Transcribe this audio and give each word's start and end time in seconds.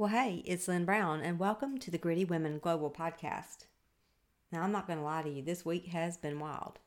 Well, 0.00 0.08
hey, 0.08 0.42
it's 0.46 0.66
Lynne 0.66 0.86
Brown, 0.86 1.20
and 1.20 1.38
welcome 1.38 1.76
to 1.76 1.90
the 1.90 1.98
Gritty 1.98 2.24
Women 2.24 2.58
Global 2.58 2.90
Podcast. 2.90 3.66
Now, 4.50 4.62
I'm 4.62 4.72
not 4.72 4.86
going 4.86 4.98
to 4.98 5.04
lie 5.04 5.20
to 5.20 5.28
you, 5.28 5.42
this 5.42 5.62
week 5.62 5.88
has 5.88 6.16
been 6.16 6.40
wild. 6.40 6.78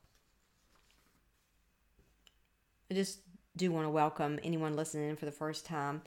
I 2.90 2.96
just 2.96 3.20
do 3.56 3.72
want 3.72 3.86
to 3.86 3.92
welcome 3.92 4.40
anyone 4.42 4.76
listening 4.76 5.16
for 5.16 5.26
the 5.26 5.32
first 5.32 5.64
time. 5.64 6.02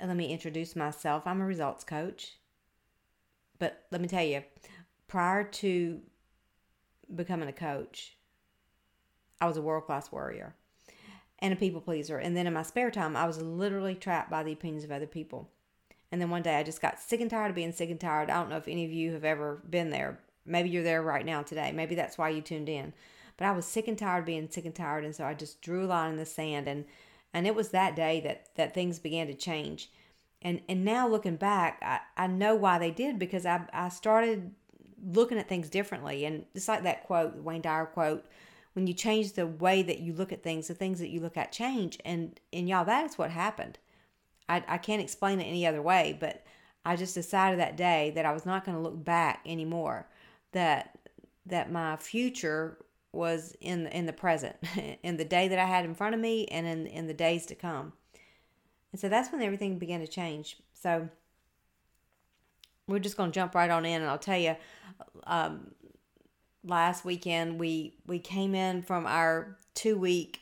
Let 0.00 0.16
me 0.16 0.32
introduce 0.32 0.76
myself. 0.76 1.26
I'm 1.26 1.40
a 1.40 1.44
results 1.44 1.82
coach. 1.82 2.34
But 3.58 3.86
let 3.90 4.00
me 4.00 4.06
tell 4.06 4.22
you, 4.22 4.44
prior 5.08 5.42
to 5.42 6.00
becoming 7.12 7.48
a 7.48 7.52
coach, 7.52 8.16
I 9.40 9.48
was 9.48 9.56
a 9.56 9.62
world 9.62 9.86
class 9.86 10.12
warrior 10.12 10.54
and 11.40 11.52
a 11.52 11.56
people 11.56 11.80
pleaser. 11.80 12.18
And 12.18 12.36
then 12.36 12.46
in 12.46 12.52
my 12.52 12.62
spare 12.62 12.92
time, 12.92 13.16
I 13.16 13.26
was 13.26 13.42
literally 13.42 13.96
trapped 13.96 14.30
by 14.30 14.44
the 14.44 14.52
opinions 14.52 14.84
of 14.84 14.92
other 14.92 15.08
people. 15.08 15.50
And 16.16 16.22
then 16.22 16.30
one 16.30 16.40
day 16.40 16.56
I 16.56 16.62
just 16.62 16.80
got 16.80 16.98
sick 16.98 17.20
and 17.20 17.28
tired 17.28 17.50
of 17.50 17.54
being 17.54 17.72
sick 17.72 17.90
and 17.90 18.00
tired. 18.00 18.30
I 18.30 18.40
don't 18.40 18.48
know 18.48 18.56
if 18.56 18.68
any 18.68 18.86
of 18.86 18.90
you 18.90 19.12
have 19.12 19.22
ever 19.22 19.60
been 19.68 19.90
there. 19.90 20.18
Maybe 20.46 20.70
you're 20.70 20.82
there 20.82 21.02
right 21.02 21.26
now 21.26 21.42
today. 21.42 21.72
Maybe 21.72 21.94
that's 21.94 22.16
why 22.16 22.30
you 22.30 22.40
tuned 22.40 22.70
in. 22.70 22.94
But 23.36 23.46
I 23.46 23.52
was 23.52 23.66
sick 23.66 23.86
and 23.86 23.98
tired 23.98 24.20
of 24.20 24.24
being 24.24 24.48
sick 24.48 24.64
and 24.64 24.74
tired, 24.74 25.04
and 25.04 25.14
so 25.14 25.26
I 25.26 25.34
just 25.34 25.60
drew 25.60 25.84
a 25.84 25.88
line 25.88 26.12
in 26.12 26.16
the 26.16 26.24
sand 26.24 26.68
and 26.68 26.86
and 27.34 27.46
it 27.46 27.54
was 27.54 27.68
that 27.68 27.94
day 27.94 28.22
that 28.22 28.46
that 28.54 28.72
things 28.72 28.98
began 28.98 29.26
to 29.26 29.34
change. 29.34 29.90
And 30.40 30.62
and 30.70 30.86
now 30.86 31.06
looking 31.06 31.36
back, 31.36 31.82
I, 31.82 32.00
I 32.16 32.28
know 32.28 32.54
why 32.54 32.78
they 32.78 32.90
did 32.90 33.18
because 33.18 33.44
I 33.44 33.66
I 33.74 33.90
started 33.90 34.54
looking 35.04 35.36
at 35.36 35.50
things 35.50 35.68
differently. 35.68 36.24
And 36.24 36.46
it's 36.54 36.66
like 36.66 36.82
that 36.84 37.04
quote, 37.04 37.36
Wayne 37.36 37.60
Dyer 37.60 37.84
quote, 37.84 38.24
when 38.72 38.86
you 38.86 38.94
change 38.94 39.34
the 39.34 39.46
way 39.46 39.82
that 39.82 39.98
you 39.98 40.14
look 40.14 40.32
at 40.32 40.42
things, 40.42 40.68
the 40.68 40.74
things 40.74 40.98
that 41.00 41.10
you 41.10 41.20
look 41.20 41.36
at 41.36 41.52
change. 41.52 41.98
And 42.06 42.40
and 42.54 42.70
y'all, 42.70 42.86
that 42.86 43.04
is 43.04 43.18
what 43.18 43.32
happened. 43.32 43.78
I, 44.48 44.62
I 44.68 44.78
can't 44.78 45.02
explain 45.02 45.40
it 45.40 45.44
any 45.44 45.66
other 45.66 45.82
way, 45.82 46.16
but 46.18 46.44
I 46.84 46.96
just 46.96 47.14
decided 47.14 47.58
that 47.58 47.76
day 47.76 48.12
that 48.14 48.24
I 48.24 48.32
was 48.32 48.46
not 48.46 48.64
going 48.64 48.76
to 48.76 48.82
look 48.82 49.04
back 49.04 49.40
anymore. 49.44 50.08
That 50.52 50.98
that 51.46 51.70
my 51.70 51.96
future 51.96 52.78
was 53.12 53.56
in 53.60 53.86
in 53.88 54.06
the 54.06 54.12
present, 54.12 54.56
in 55.02 55.16
the 55.16 55.24
day 55.24 55.48
that 55.48 55.58
I 55.58 55.64
had 55.64 55.84
in 55.84 55.94
front 55.94 56.14
of 56.14 56.20
me, 56.20 56.46
and 56.46 56.66
in 56.66 56.86
in 56.86 57.06
the 57.06 57.14
days 57.14 57.46
to 57.46 57.54
come. 57.54 57.92
And 58.92 59.00
so 59.00 59.08
that's 59.08 59.32
when 59.32 59.42
everything 59.42 59.78
began 59.78 60.00
to 60.00 60.06
change. 60.06 60.58
So 60.74 61.08
we're 62.86 63.00
just 63.00 63.16
going 63.16 63.32
to 63.32 63.34
jump 63.34 63.54
right 63.54 63.70
on 63.70 63.84
in, 63.84 64.00
and 64.02 64.10
I'll 64.10 64.18
tell 64.18 64.38
you. 64.38 64.56
Um, 65.24 65.72
last 66.66 67.04
weekend 67.04 67.60
we 67.60 67.96
we 68.06 68.18
came 68.18 68.54
in 68.54 68.82
from 68.82 69.06
our 69.06 69.56
two 69.74 69.96
week 69.96 70.40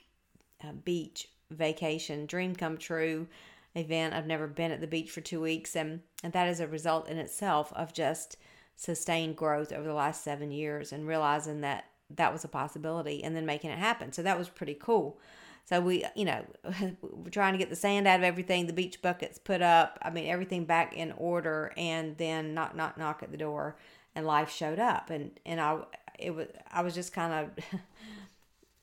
uh, 0.63 0.73
beach 0.73 1.29
vacation, 1.51 2.27
dream 2.27 2.55
come 2.55 2.77
true 2.77 3.27
event. 3.75 4.15
I've 4.15 4.27
never 4.27 4.47
been 4.47 4.71
at 4.71 4.81
the 4.81 4.87
beach 4.87 5.11
for 5.11 5.21
two 5.21 5.41
weeks, 5.41 5.75
and, 5.75 6.01
and 6.23 6.33
that 6.33 6.49
is 6.49 6.61
a 6.61 6.67
result 6.67 7.09
in 7.09 7.19
itself 7.19 7.73
of 7.75 7.93
just 7.93 8.37
sustained 8.77 9.37
growth 9.37 9.73
over 9.73 9.87
the 9.87 9.95
last 9.95 10.23
seven 10.23 10.51
years 10.51 10.93
and 10.93 11.07
realizing 11.07 11.61
that 11.61 11.85
that 12.11 12.33
was 12.33 12.45
a 12.45 12.49
possibility 12.49 13.23
and 13.23 13.35
then 13.35 13.47
making 13.47 13.71
it 13.71 13.79
happen. 13.79 14.13
So 14.13 14.23
that 14.23 14.39
was 14.39 14.49
pretty 14.49 14.75
cool. 14.75 15.19
So 15.65 15.81
we, 15.81 16.05
you 16.15 16.25
know, 16.25 16.45
we're 17.03 17.31
trying 17.31 17.55
to 17.55 17.59
get 17.59 17.71
the 17.71 17.77
sand 17.77 18.07
out 18.07 18.21
of 18.21 18.25
everything, 18.25 18.67
the 18.67 18.73
beach 18.73 19.01
buckets 19.01 19.39
put 19.39 19.63
up, 19.63 19.99
I 20.03 20.11
mean, 20.11 20.27
everything 20.27 20.65
back 20.67 20.95
in 20.95 21.13
order, 21.13 21.73
and 21.77 22.17
then 22.19 22.55
knock, 22.55 22.77
knock, 22.77 22.99
knock 22.99 23.23
at 23.23 23.31
the 23.31 23.39
door, 23.39 23.77
and 24.15 24.27
life 24.27 24.51
showed 24.51 24.79
up, 24.79 25.11
and 25.11 25.33
and 25.45 25.61
I, 25.61 25.79
it 26.19 26.35
was, 26.35 26.47
I 26.71 26.83
was 26.83 26.95
just 26.95 27.13
kind 27.13 27.33
of. 27.33 27.81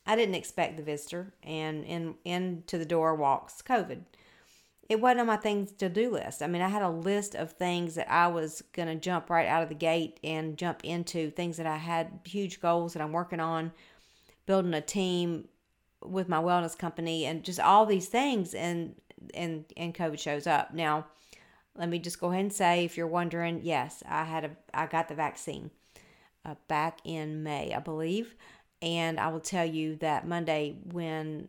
I 0.04 0.16
didn't 0.16 0.34
expect 0.34 0.76
the 0.76 0.82
visitor, 0.82 1.32
and 1.44 1.84
in 1.84 2.16
into 2.24 2.76
the 2.76 2.84
door 2.84 3.14
walks 3.14 3.62
COVID 3.62 4.00
it 4.92 5.00
wasn't 5.00 5.20
on 5.20 5.26
my 5.26 5.36
things 5.36 5.72
to 5.72 5.88
do 5.88 6.10
list. 6.10 6.42
I 6.42 6.46
mean, 6.46 6.60
I 6.60 6.68
had 6.68 6.82
a 6.82 6.90
list 6.90 7.34
of 7.34 7.52
things 7.52 7.94
that 7.94 8.10
I 8.12 8.26
was 8.28 8.62
going 8.72 8.88
to 8.88 8.94
jump 8.94 9.30
right 9.30 9.48
out 9.48 9.62
of 9.62 9.70
the 9.70 9.74
gate 9.74 10.20
and 10.22 10.58
jump 10.58 10.84
into, 10.84 11.30
things 11.30 11.56
that 11.56 11.66
I 11.66 11.78
had 11.78 12.20
huge 12.24 12.60
goals 12.60 12.92
that 12.92 13.02
I'm 13.02 13.12
working 13.12 13.40
on, 13.40 13.72
building 14.44 14.74
a 14.74 14.82
team 14.82 15.48
with 16.04 16.28
my 16.28 16.36
wellness 16.36 16.76
company 16.76 17.24
and 17.24 17.42
just 17.42 17.58
all 17.58 17.86
these 17.86 18.08
things 18.08 18.54
and 18.54 18.94
and 19.34 19.64
and 19.76 19.94
COVID 19.94 20.18
shows 20.18 20.46
up. 20.46 20.74
Now, 20.74 21.06
let 21.74 21.88
me 21.88 21.98
just 21.98 22.20
go 22.20 22.30
ahead 22.30 22.40
and 22.40 22.52
say 22.52 22.84
if 22.84 22.96
you're 22.96 23.06
wondering, 23.06 23.60
yes, 23.62 24.02
I 24.06 24.24
had 24.24 24.44
a 24.44 24.50
I 24.74 24.86
got 24.86 25.08
the 25.08 25.14
vaccine 25.14 25.70
uh, 26.44 26.56
back 26.68 26.98
in 27.04 27.42
May, 27.42 27.72
I 27.72 27.78
believe. 27.78 28.34
And 28.82 29.18
I 29.18 29.28
will 29.28 29.40
tell 29.40 29.64
you 29.64 29.96
that 29.96 30.26
Monday 30.26 30.76
when 30.90 31.48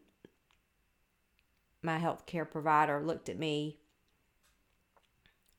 my 1.84 2.00
healthcare 2.00 2.50
provider 2.50 3.02
looked 3.02 3.30
at 3.30 3.38
me 3.38 3.78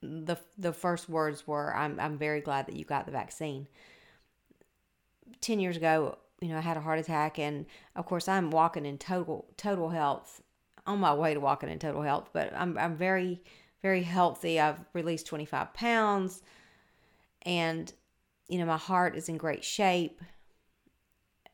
the 0.04 0.36
the 0.58 0.72
first 0.72 1.08
words 1.08 1.46
were 1.46 1.74
I'm 1.74 1.98
I'm 1.98 2.18
very 2.18 2.40
glad 2.40 2.66
that 2.66 2.76
you 2.76 2.84
got 2.84 3.06
the 3.06 3.12
vaccine. 3.12 3.68
10 5.40 5.60
years 5.60 5.76
ago, 5.76 6.18
you 6.40 6.48
know, 6.48 6.58
I 6.58 6.60
had 6.60 6.76
a 6.76 6.80
heart 6.80 6.98
attack 6.98 7.38
and 7.38 7.66
of 7.96 8.06
course 8.06 8.28
I'm 8.28 8.50
walking 8.50 8.86
in 8.86 8.98
total 8.98 9.46
total 9.56 9.88
health 9.88 10.42
on 10.86 11.00
my 11.00 11.14
way 11.14 11.32
to 11.32 11.40
walking 11.40 11.70
in 11.70 11.78
total 11.78 12.02
health, 12.02 12.30
but 12.32 12.52
I'm 12.54 12.76
I'm 12.78 12.96
very 12.96 13.42
very 13.82 14.02
healthy. 14.02 14.60
I've 14.60 14.80
released 14.92 15.26
25 15.26 15.74
pounds 15.74 16.42
and 17.42 17.92
you 18.48 18.58
know, 18.58 18.66
my 18.66 18.76
heart 18.76 19.16
is 19.16 19.28
in 19.28 19.38
great 19.38 19.64
shape. 19.64 20.20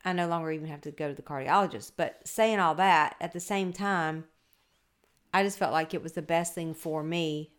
I 0.05 0.13
no 0.13 0.27
longer 0.27 0.51
even 0.51 0.69
have 0.69 0.81
to 0.83 0.91
go 0.91 1.09
to 1.09 1.15
the 1.15 1.23
cardiologist, 1.23 1.93
but 1.97 2.27
saying 2.27 2.59
all 2.59 2.75
that 2.77 3.17
at 3.21 3.33
the 3.33 3.41
same 3.41 3.73
time, 3.73 4.25
I 5.33 5.43
just 5.43 5.59
felt 5.59 5.73
like 5.73 5.95
it 5.95 6.03
was 6.03 6.13
the 6.13 6.23
best 6.23 6.55
thing 6.55 6.75
for 6.75 7.03
me. 7.03 7.51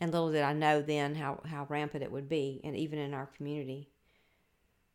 And 0.00 0.12
little 0.12 0.30
did 0.30 0.42
I 0.42 0.52
know 0.52 0.80
then 0.80 1.16
how, 1.16 1.40
how 1.46 1.66
rampant 1.68 2.04
it 2.04 2.12
would 2.12 2.28
be, 2.28 2.60
and 2.62 2.76
even 2.76 2.98
in 2.98 3.14
our 3.14 3.26
community. 3.26 3.88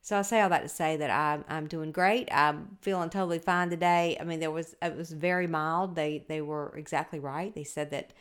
So 0.04 0.20
I 0.20 0.22
say 0.22 0.42
all 0.42 0.50
that 0.50 0.64
to 0.64 0.70
say 0.70 0.98
that 0.98 1.10
I'm 1.10 1.46
I'm 1.48 1.68
doing 1.68 1.94
great. 1.94 2.28
I'm 2.30 2.78
feeling 2.82 3.10
totally 3.10 3.40
fine 3.40 3.70
today. 3.70 4.18
I 4.20 4.26
mean, 4.26 4.42
there 4.42 4.52
was 4.52 4.76
it 4.82 4.98
was 4.98 5.12
very 5.12 5.48
mild. 5.48 5.96
They 5.96 6.26
they 6.28 6.42
were 6.42 6.74
exactly 6.78 7.20
right. 7.20 7.56
They 7.56 7.64
said 7.64 7.90
that 7.92 8.12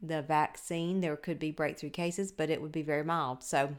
the 0.00 0.22
vaccine 0.22 1.02
there 1.02 1.16
could 1.16 1.38
be 1.38 1.50
breakthrough 1.50 1.90
cases, 1.90 2.32
but 2.32 2.48
it 2.48 2.62
would 2.62 2.72
be 2.72 2.80
very 2.80 3.04
mild. 3.04 3.42
So 3.42 3.76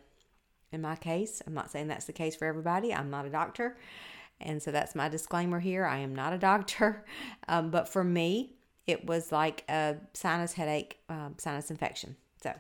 in 0.72 0.82
my 0.82 0.96
case, 0.96 1.42
I'm 1.48 1.56
not 1.56 1.72
saying 1.72 1.88
that's 1.88 2.06
the 2.06 2.14
case 2.14 2.36
for 2.36 2.46
everybody. 2.46 2.94
I'm 2.94 3.10
not 3.10 3.26
a 3.26 3.30
doctor, 3.30 3.76
and 4.40 4.62
so 4.62 4.70
that's 4.72 4.94
my 4.94 5.10
disclaimer 5.10 5.60
here. 5.60 5.84
I 5.84 5.98
am 5.98 6.14
not 6.14 6.34
a 6.34 6.38
doctor, 6.38 7.06
um, 7.48 7.72
but 7.72 7.90
for 7.90 8.04
me, 8.04 8.54
it 8.92 9.06
was 9.06 9.32
like 9.32 9.64
a 9.70 9.98
sinus 10.14 10.54
headache, 10.54 11.00
um, 11.10 11.36
sinus 11.38 11.72
infection. 11.72 12.16
So, 12.44 12.54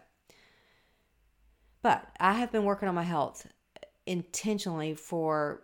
but 1.81 2.07
I 2.19 2.33
have 2.33 2.51
been 2.51 2.63
working 2.63 2.87
on 2.89 2.95
my 2.95 3.03
health 3.03 3.47
intentionally 4.05 4.93
for, 4.93 5.61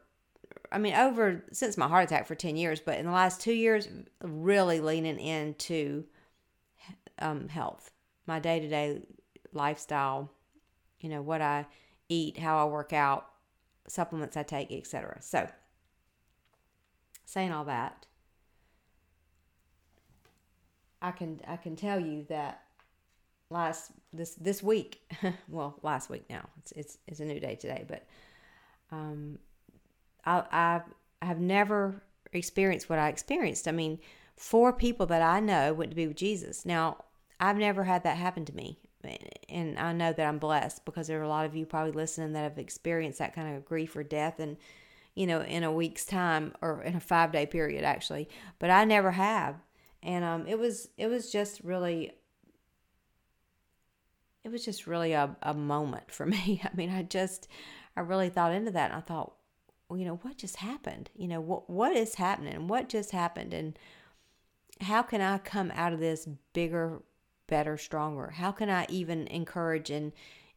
I 0.72 0.78
mean, 0.78 0.94
over 0.96 1.44
since 1.52 1.78
my 1.78 1.88
heart 1.88 2.06
attack 2.06 2.28
for 2.28 2.36
10 2.36 2.56
years, 2.56 2.80
but 2.80 2.98
in 2.98 3.06
the 3.06 3.12
last 3.12 3.42
two 3.42 3.54
years, 3.54 3.88
really 4.22 4.80
leaning 4.80 5.20
into 5.20 6.06
um, 7.20 7.48
health, 7.48 7.92
my 8.26 8.40
day 8.40 8.60
to 8.60 8.68
day 8.68 9.02
lifestyle, 9.54 10.32
you 11.00 11.10
know, 11.10 11.22
what 11.22 11.42
I 11.42 11.66
eat, 12.10 12.38
how 12.38 12.66
I 12.66 12.70
work 12.70 12.94
out, 12.94 13.28
supplements 13.88 14.38
I 14.38 14.44
take, 14.44 14.72
etc. 14.72 15.18
So, 15.22 15.48
saying 17.26 17.52
all 17.52 17.66
that, 17.66 18.07
I 21.02 21.12
can 21.12 21.42
I 21.48 21.58
can 21.58 21.76
tell 21.76 22.00
you 22.00 22.26
that 22.30 22.64
last 23.50 23.92
this 24.14 24.36
this 24.36 24.64
week, 24.64 25.02
well 25.50 25.80
last 25.84 26.10
week 26.10 26.26
now 26.30 26.48
it's 26.60 26.72
it's 26.74 26.98
it's 27.08 27.20
a 27.20 27.26
new 27.26 27.40
day 27.40 27.56
today, 27.56 27.86
but 27.88 28.06
um, 28.92 29.40
I 30.26 30.44
I 30.52 30.82
I 31.22 31.26
have 31.26 31.40
never 31.40 32.04
experienced 32.34 32.90
what 32.90 33.00
I 33.00 33.10
experienced. 33.10 33.68
I 33.68 33.72
mean, 33.72 34.00
four 34.36 34.74
people 34.74 35.06
that 35.08 35.22
I 35.22 35.40
know 35.40 35.74
went 35.74 35.92
to 35.92 35.96
be 35.96 36.08
with 36.08 36.18
Jesus. 36.18 36.66
Now 36.66 37.04
I've 37.40 37.58
never 37.58 37.84
had 37.84 38.04
that 38.04 38.18
happen 38.18 38.46
to 38.46 38.56
me, 38.56 38.80
and 39.50 39.78
I 39.78 39.94
know 39.94 40.14
that 40.14 40.26
I'm 40.26 40.40
blessed 40.40 40.86
because 40.86 41.08
there 41.08 41.20
are 41.20 41.24
a 41.24 41.30
lot 41.30 41.46
of 41.46 41.56
you 41.56 41.66
probably 41.66 41.92
listening 41.92 42.34
that 42.34 42.44
have 42.44 42.58
experienced 42.58 43.20
that 43.20 43.34
kind 43.34 43.56
of 43.56 43.66
grief 43.66 43.96
or 43.96 44.04
death 44.04 44.40
and 44.40 44.58
you 45.16 45.26
know 45.26 45.42
in 45.42 45.64
a 45.64 45.72
week's 45.72 46.06
time 46.06 46.54
or 46.62 46.84
in 46.84 46.96
a 46.96 47.00
five 47.00 47.32
day 47.32 47.46
period 47.46 47.84
actually 47.84 48.30
but 48.60 48.70
i 48.70 48.86
never 48.86 49.12
have 49.12 49.56
and 50.04 50.24
um, 50.24 50.48
it 50.48 50.58
was 50.58 50.90
it 50.98 51.08
was 51.08 51.32
just 51.32 51.62
really 51.64 52.12
it 54.44 54.52
was 54.52 54.64
just 54.64 54.88
really 54.88 55.14
a, 55.14 55.36
a 55.42 55.54
moment 55.54 56.12
for 56.12 56.26
me. 56.36 56.62
I 56.64 56.76
mean 56.76 56.90
i 56.90 57.04
just 57.04 57.48
i 57.96 58.02
really 58.02 58.30
thought 58.30 58.54
into 58.54 58.72
that 58.72 58.92
and 58.92 58.98
i 58.98 59.02
thought 59.02 59.34
well, 59.90 59.98
you 59.98 60.06
know 60.06 60.20
what 60.22 60.38
just 60.38 60.58
happened? 60.58 61.10
You 61.16 61.28
know 61.28 61.40
what 61.40 61.70
what 61.70 61.96
is 61.96 62.16
happening? 62.16 62.68
What 62.68 62.90
just 62.90 63.12
happened? 63.12 63.54
And 63.54 63.78
how 64.82 65.02
can 65.02 65.22
i 65.22 65.38
come 65.38 65.72
out 65.74 65.94
of 65.94 66.00
this 66.00 66.28
bigger 66.54 67.02
better 67.48 67.78
stronger? 67.78 68.32
How 68.32 68.52
can 68.52 68.70
i 68.70 68.86
even 68.90 69.28
encourage 69.28 69.90
and 69.90 70.12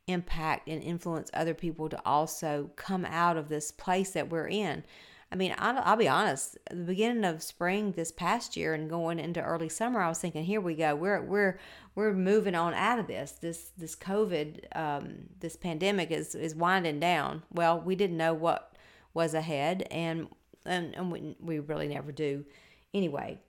impact 0.06 0.68
and 0.68 0.82
influence 0.82 1.30
other 1.32 1.54
people 1.54 1.88
to 1.88 2.00
also 2.04 2.70
come 2.74 3.04
out 3.04 3.36
of 3.36 3.48
this 3.48 3.70
place 3.70 4.10
that 4.10 4.30
we're 4.30 4.48
in 4.48 4.82
I 5.32 5.36
mean, 5.36 5.54
I'll, 5.58 5.78
I'll 5.84 5.96
be 5.96 6.08
honest. 6.08 6.58
The 6.70 6.76
beginning 6.76 7.24
of 7.24 7.42
spring 7.42 7.92
this 7.92 8.10
past 8.10 8.56
year 8.56 8.74
and 8.74 8.90
going 8.90 9.20
into 9.20 9.40
early 9.40 9.68
summer, 9.68 10.00
I 10.00 10.08
was 10.08 10.18
thinking, 10.18 10.44
here 10.44 10.60
we 10.60 10.74
go. 10.74 10.96
We're 10.96 11.22
we're 11.22 11.58
we're 11.94 12.12
moving 12.12 12.56
on 12.56 12.74
out 12.74 12.98
of 12.98 13.06
this. 13.06 13.32
This 13.32 13.70
this 13.78 13.94
COVID, 13.94 14.76
um, 14.76 15.28
this 15.38 15.54
pandemic 15.56 16.10
is 16.10 16.34
is 16.34 16.54
winding 16.56 16.98
down. 16.98 17.44
Well, 17.52 17.80
we 17.80 17.94
didn't 17.94 18.16
know 18.16 18.34
what 18.34 18.74
was 19.14 19.34
ahead, 19.34 19.86
and 19.90 20.28
and, 20.66 20.94
and 20.94 21.12
we, 21.12 21.36
we 21.40 21.58
really 21.58 21.88
never 21.88 22.12
do, 22.12 22.44
anyway. 22.92 23.40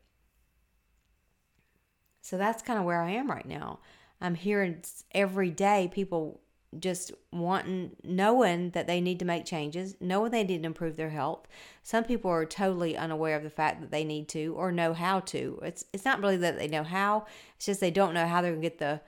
So 2.21 2.37
that's 2.37 2.61
kind 2.61 2.79
of 2.79 2.85
where 2.85 3.01
I 3.01 3.11
am 3.11 3.29
right 3.29 3.45
now. 3.45 3.79
I'm 4.21 4.35
hearing 4.35 4.83
every 5.13 5.49
day 5.49 5.89
people 5.91 6.41
just 6.79 7.11
wanting 7.31 7.91
knowing 8.03 8.69
that 8.71 8.87
they 8.87 9.01
need 9.01 9.19
to 9.19 9.25
make 9.25 9.45
changes 9.45 9.95
knowing 9.99 10.31
they 10.31 10.43
need 10.43 10.59
to 10.59 10.65
improve 10.65 10.95
their 10.95 11.09
health. 11.09 11.47
Some 11.83 12.05
people 12.05 12.31
are 12.31 12.45
totally 12.45 12.95
unaware 12.95 13.35
of 13.35 13.43
the 13.43 13.49
fact 13.49 13.81
that 13.81 13.91
they 13.91 14.05
need 14.05 14.29
to 14.29 14.53
or 14.55 14.71
know 14.71 14.93
how 14.93 15.19
to. 15.21 15.59
It's 15.63 15.83
it's 15.91 16.05
not 16.05 16.21
really 16.21 16.37
that 16.37 16.57
they 16.57 16.69
know 16.69 16.83
how 16.83 17.25
it's 17.55 17.65
just 17.65 17.81
they 17.81 17.91
don't 17.91 18.13
know 18.13 18.25
how 18.25 18.41
they're 18.41 18.55
to 18.55 18.61
get 18.61 18.79
the 18.79 19.01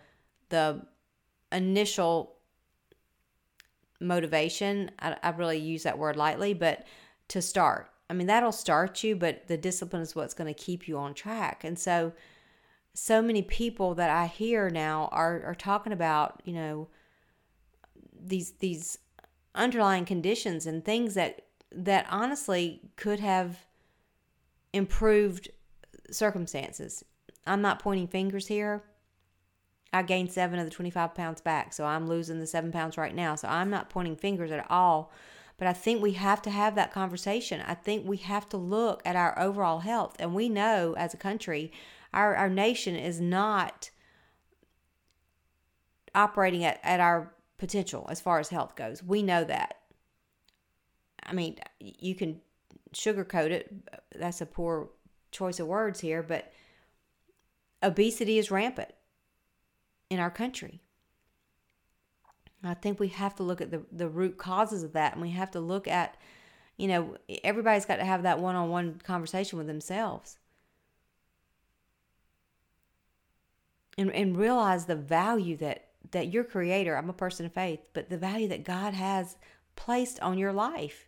the 0.50 0.86
initial 1.52 2.36
motivation. 4.02 4.92
I, 5.00 5.16
I 5.24 5.30
really 5.30 5.60
use 5.60 5.84
that 5.84 5.98
word 5.98 6.18
lightly 6.18 6.54
but 6.54 6.86
to 7.30 7.42
start. 7.42 7.90
I 8.10 8.14
mean 8.14 8.28
that'll 8.28 8.52
start 8.52 9.04
you 9.04 9.16
but 9.16 9.48
the 9.48 9.58
discipline 9.58 10.02
is 10.02 10.16
what's 10.16 10.34
going 10.34 10.54
to 10.54 10.60
keep 10.60 10.88
you 10.88 10.98
on 10.98 11.14
track. 11.14 11.64
And 11.64 11.80
so 11.80 12.12
so 12.96 13.24
many 13.24 13.42
people 13.42 13.96
that 13.96 14.12
i 14.12 14.28
hear 14.28 14.70
now 14.70 15.10
are 15.12 15.42
are 15.46 15.56
talking 15.56 15.92
about 15.92 16.40
you 16.46 16.54
know 16.54 16.88
these 18.24 18.52
these 18.54 18.98
underlying 19.56 20.06
conditions 20.06 20.66
and 20.66 20.84
things 20.84 21.14
that 21.14 21.42
that 21.72 22.06
honestly 22.10 22.82
could 22.96 23.20
have 23.20 23.66
improved 24.72 25.50
circumstances. 26.12 27.04
I'm 27.46 27.62
not 27.62 27.80
pointing 27.80 28.08
fingers 28.08 28.48
here. 28.48 28.84
I 29.92 30.02
gained 30.02 30.32
seven 30.32 30.58
of 30.58 30.66
the 30.66 30.72
25 30.72 31.14
pounds 31.14 31.42
back, 31.42 31.74
so 31.74 31.86
I'm 31.86 32.08
losing 32.08 32.40
the 32.40 32.48
seven 32.48 32.72
pounds 32.72 32.98
right 32.98 33.14
now. 33.14 33.36
So 33.36 33.48
I'm 33.48 33.70
not 33.70 33.90
pointing 33.90 34.16
fingers 34.16 34.52
at 34.52 34.66
all. 34.72 35.12
But 35.58 35.68
I 35.68 35.74
think 35.74 36.02
we 36.02 36.14
have 36.14 36.42
to 36.44 36.50
have 36.50 36.74
that 36.76 36.92
conversation. 36.92 37.62
I 37.66 37.76
think 37.76 38.08
we 38.08 38.18
have 38.18 38.50
to 38.50 38.58
look 38.58 39.04
at 39.06 39.16
our 39.16 39.38
overall 39.40 39.80
health. 39.80 40.16
And 40.18 40.34
we 40.34 40.50
know 40.50 40.96
as 40.98 41.14
a 41.14 41.18
country, 41.18 41.72
our, 42.12 42.36
our 42.36 42.50
nation 42.50 42.96
is 42.96 43.22
not 43.22 43.92
operating 46.16 46.64
at, 46.64 46.80
at 46.84 47.00
our 47.00 47.34
potential 47.64 48.06
as 48.10 48.20
far 48.20 48.40
as 48.40 48.50
health 48.50 48.76
goes. 48.76 49.02
We 49.02 49.24
know 49.24 49.46
that. 49.46 49.78
I 51.26 51.32
mean, 51.32 51.60
you 51.80 52.14
can 52.14 52.42
sugarcoat 52.92 53.52
it. 53.52 53.74
That's 54.14 54.42
a 54.42 54.46
poor 54.46 54.90
choice 55.32 55.62
of 55.62 55.68
words 55.68 56.02
here, 56.02 56.22
but 56.22 56.52
obesity 57.82 58.38
is 58.38 58.52
rampant 58.52 58.92
in 60.10 60.20
our 60.20 60.30
country. 60.30 60.82
I 62.66 62.74
think 62.74 63.00
we 63.00 63.08
have 63.08 63.34
to 63.36 63.44
look 63.44 63.62
at 63.62 63.72
the, 63.72 63.84
the 63.94 64.10
root 64.10 64.38
causes 64.38 64.84
of 64.84 64.92
that 64.92 65.14
and 65.14 65.22
we 65.22 65.30
have 65.30 65.52
to 65.52 65.62
look 65.62 65.88
at, 65.88 66.18
you 66.76 66.90
know, 66.90 67.16
everybody's 67.46 67.86
got 67.86 67.96
to 67.96 68.04
have 68.04 68.24
that 68.24 68.40
one 68.40 68.56
on 68.56 68.70
one 68.70 69.00
conversation 69.06 69.58
with 69.58 69.68
themselves. 69.68 70.38
And, 73.98 74.12
and 74.12 74.36
realize 74.36 74.84
the 74.84 74.98
value 74.98 75.56
that 75.58 75.93
that 76.12 76.32
your 76.32 76.44
creator, 76.44 76.96
I'm 76.96 77.10
a 77.10 77.14
person 77.14 77.46
of 77.46 77.54
faith, 77.54 77.80
but 77.94 78.10
the 78.10 78.18
value 78.18 78.48
that 78.50 78.64
God 78.64 78.94
has 78.94 79.38
placed 79.76 80.20
on 80.20 80.38
your 80.38 80.54
life. 80.54 81.08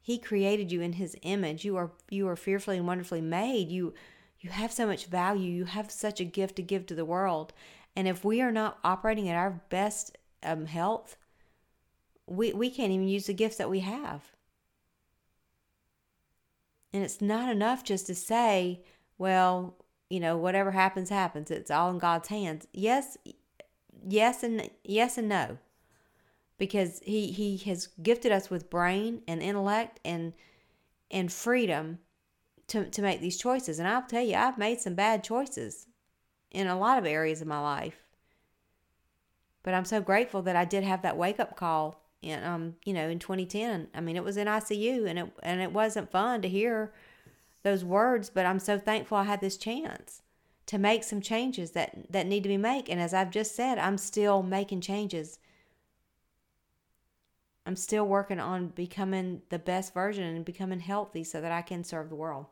He 0.00 0.18
created 0.18 0.72
you 0.72 0.80
in 0.80 0.94
his 0.94 1.16
image. 1.22 1.64
You 1.64 1.76
are 1.76 1.92
you 2.08 2.26
are 2.28 2.36
fearfully 2.36 2.78
and 2.78 2.86
wonderfully 2.86 3.20
made. 3.20 3.68
You 3.68 3.94
you 4.40 4.50
have 4.50 4.72
so 4.72 4.86
much 4.86 5.06
value. 5.06 5.50
You 5.50 5.64
have 5.66 5.90
such 5.90 6.20
a 6.20 6.24
gift 6.24 6.56
to 6.56 6.62
give 6.62 6.86
to 6.86 6.94
the 6.94 7.04
world. 7.04 7.52
And 7.94 8.08
if 8.08 8.24
we 8.24 8.40
are 8.40 8.52
not 8.52 8.78
operating 8.82 9.28
at 9.28 9.36
our 9.36 9.62
best 9.68 10.16
um, 10.42 10.66
health, 10.66 11.16
we, 12.26 12.52
we 12.52 12.70
can't 12.70 12.92
even 12.92 13.08
use 13.08 13.26
the 13.26 13.34
gifts 13.34 13.56
that 13.56 13.70
we 13.70 13.80
have. 13.80 14.22
And 16.92 17.02
it's 17.02 17.20
not 17.20 17.50
enough 17.50 17.84
just 17.84 18.06
to 18.06 18.14
say, 18.14 18.82
well, 19.18 19.76
you 20.10 20.20
know, 20.20 20.36
whatever 20.36 20.72
happens, 20.72 21.08
happens. 21.08 21.50
It's 21.50 21.70
all 21.70 21.90
in 21.90 21.98
God's 21.98 22.28
hands. 22.28 22.66
Yes, 22.72 23.16
yes 24.06 24.42
and 24.42 24.68
yes 24.84 25.16
and 25.16 25.28
no. 25.28 25.58
Because 26.58 27.00
he, 27.04 27.30
he 27.30 27.56
has 27.70 27.88
gifted 28.02 28.32
us 28.32 28.50
with 28.50 28.68
brain 28.68 29.22
and 29.26 29.42
intellect 29.42 29.98
and 30.04 30.34
and 31.10 31.32
freedom 31.32 31.98
to, 32.68 32.88
to 32.88 33.02
make 33.02 33.20
these 33.20 33.38
choices. 33.38 33.78
And 33.78 33.88
I'll 33.88 34.02
tell 34.02 34.22
you, 34.22 34.36
I've 34.36 34.58
made 34.58 34.80
some 34.80 34.94
bad 34.94 35.24
choices 35.24 35.86
in 36.52 36.68
a 36.68 36.78
lot 36.78 36.98
of 36.98 37.06
areas 37.06 37.40
of 37.40 37.48
my 37.48 37.58
life. 37.58 38.04
But 39.62 39.74
I'm 39.74 39.84
so 39.84 40.00
grateful 40.00 40.42
that 40.42 40.54
I 40.54 40.64
did 40.64 40.84
have 40.84 41.02
that 41.02 41.16
wake 41.16 41.40
up 41.40 41.56
call 41.56 42.00
in 42.22 42.42
um, 42.44 42.76
you 42.84 42.92
know, 42.92 43.08
in 43.08 43.18
2010. 43.18 43.88
I 43.94 44.00
mean, 44.00 44.16
it 44.16 44.24
was 44.24 44.36
in 44.36 44.46
ICU 44.46 45.08
and 45.08 45.18
it 45.18 45.32
and 45.42 45.60
it 45.60 45.72
wasn't 45.72 46.10
fun 46.10 46.42
to 46.42 46.48
hear 46.48 46.92
those 47.62 47.84
words, 47.84 48.30
but 48.30 48.46
I'm 48.46 48.58
so 48.58 48.78
thankful 48.78 49.18
I 49.18 49.24
had 49.24 49.40
this 49.40 49.56
chance 49.56 50.22
to 50.66 50.78
make 50.78 51.04
some 51.04 51.20
changes 51.20 51.72
that 51.72 52.10
that 52.10 52.26
need 52.26 52.42
to 52.42 52.48
be 52.48 52.56
made. 52.56 52.88
And 52.88 53.00
as 53.00 53.12
I've 53.12 53.30
just 53.30 53.54
said, 53.54 53.78
I'm 53.78 53.98
still 53.98 54.42
making 54.42 54.80
changes. 54.80 55.38
I'm 57.66 57.76
still 57.76 58.06
working 58.06 58.40
on 58.40 58.68
becoming 58.68 59.42
the 59.50 59.58
best 59.58 59.92
version 59.92 60.24
and 60.24 60.44
becoming 60.44 60.80
healthy 60.80 61.24
so 61.24 61.40
that 61.40 61.52
I 61.52 61.62
can 61.62 61.84
serve 61.84 62.08
the 62.08 62.14
world. 62.14 62.46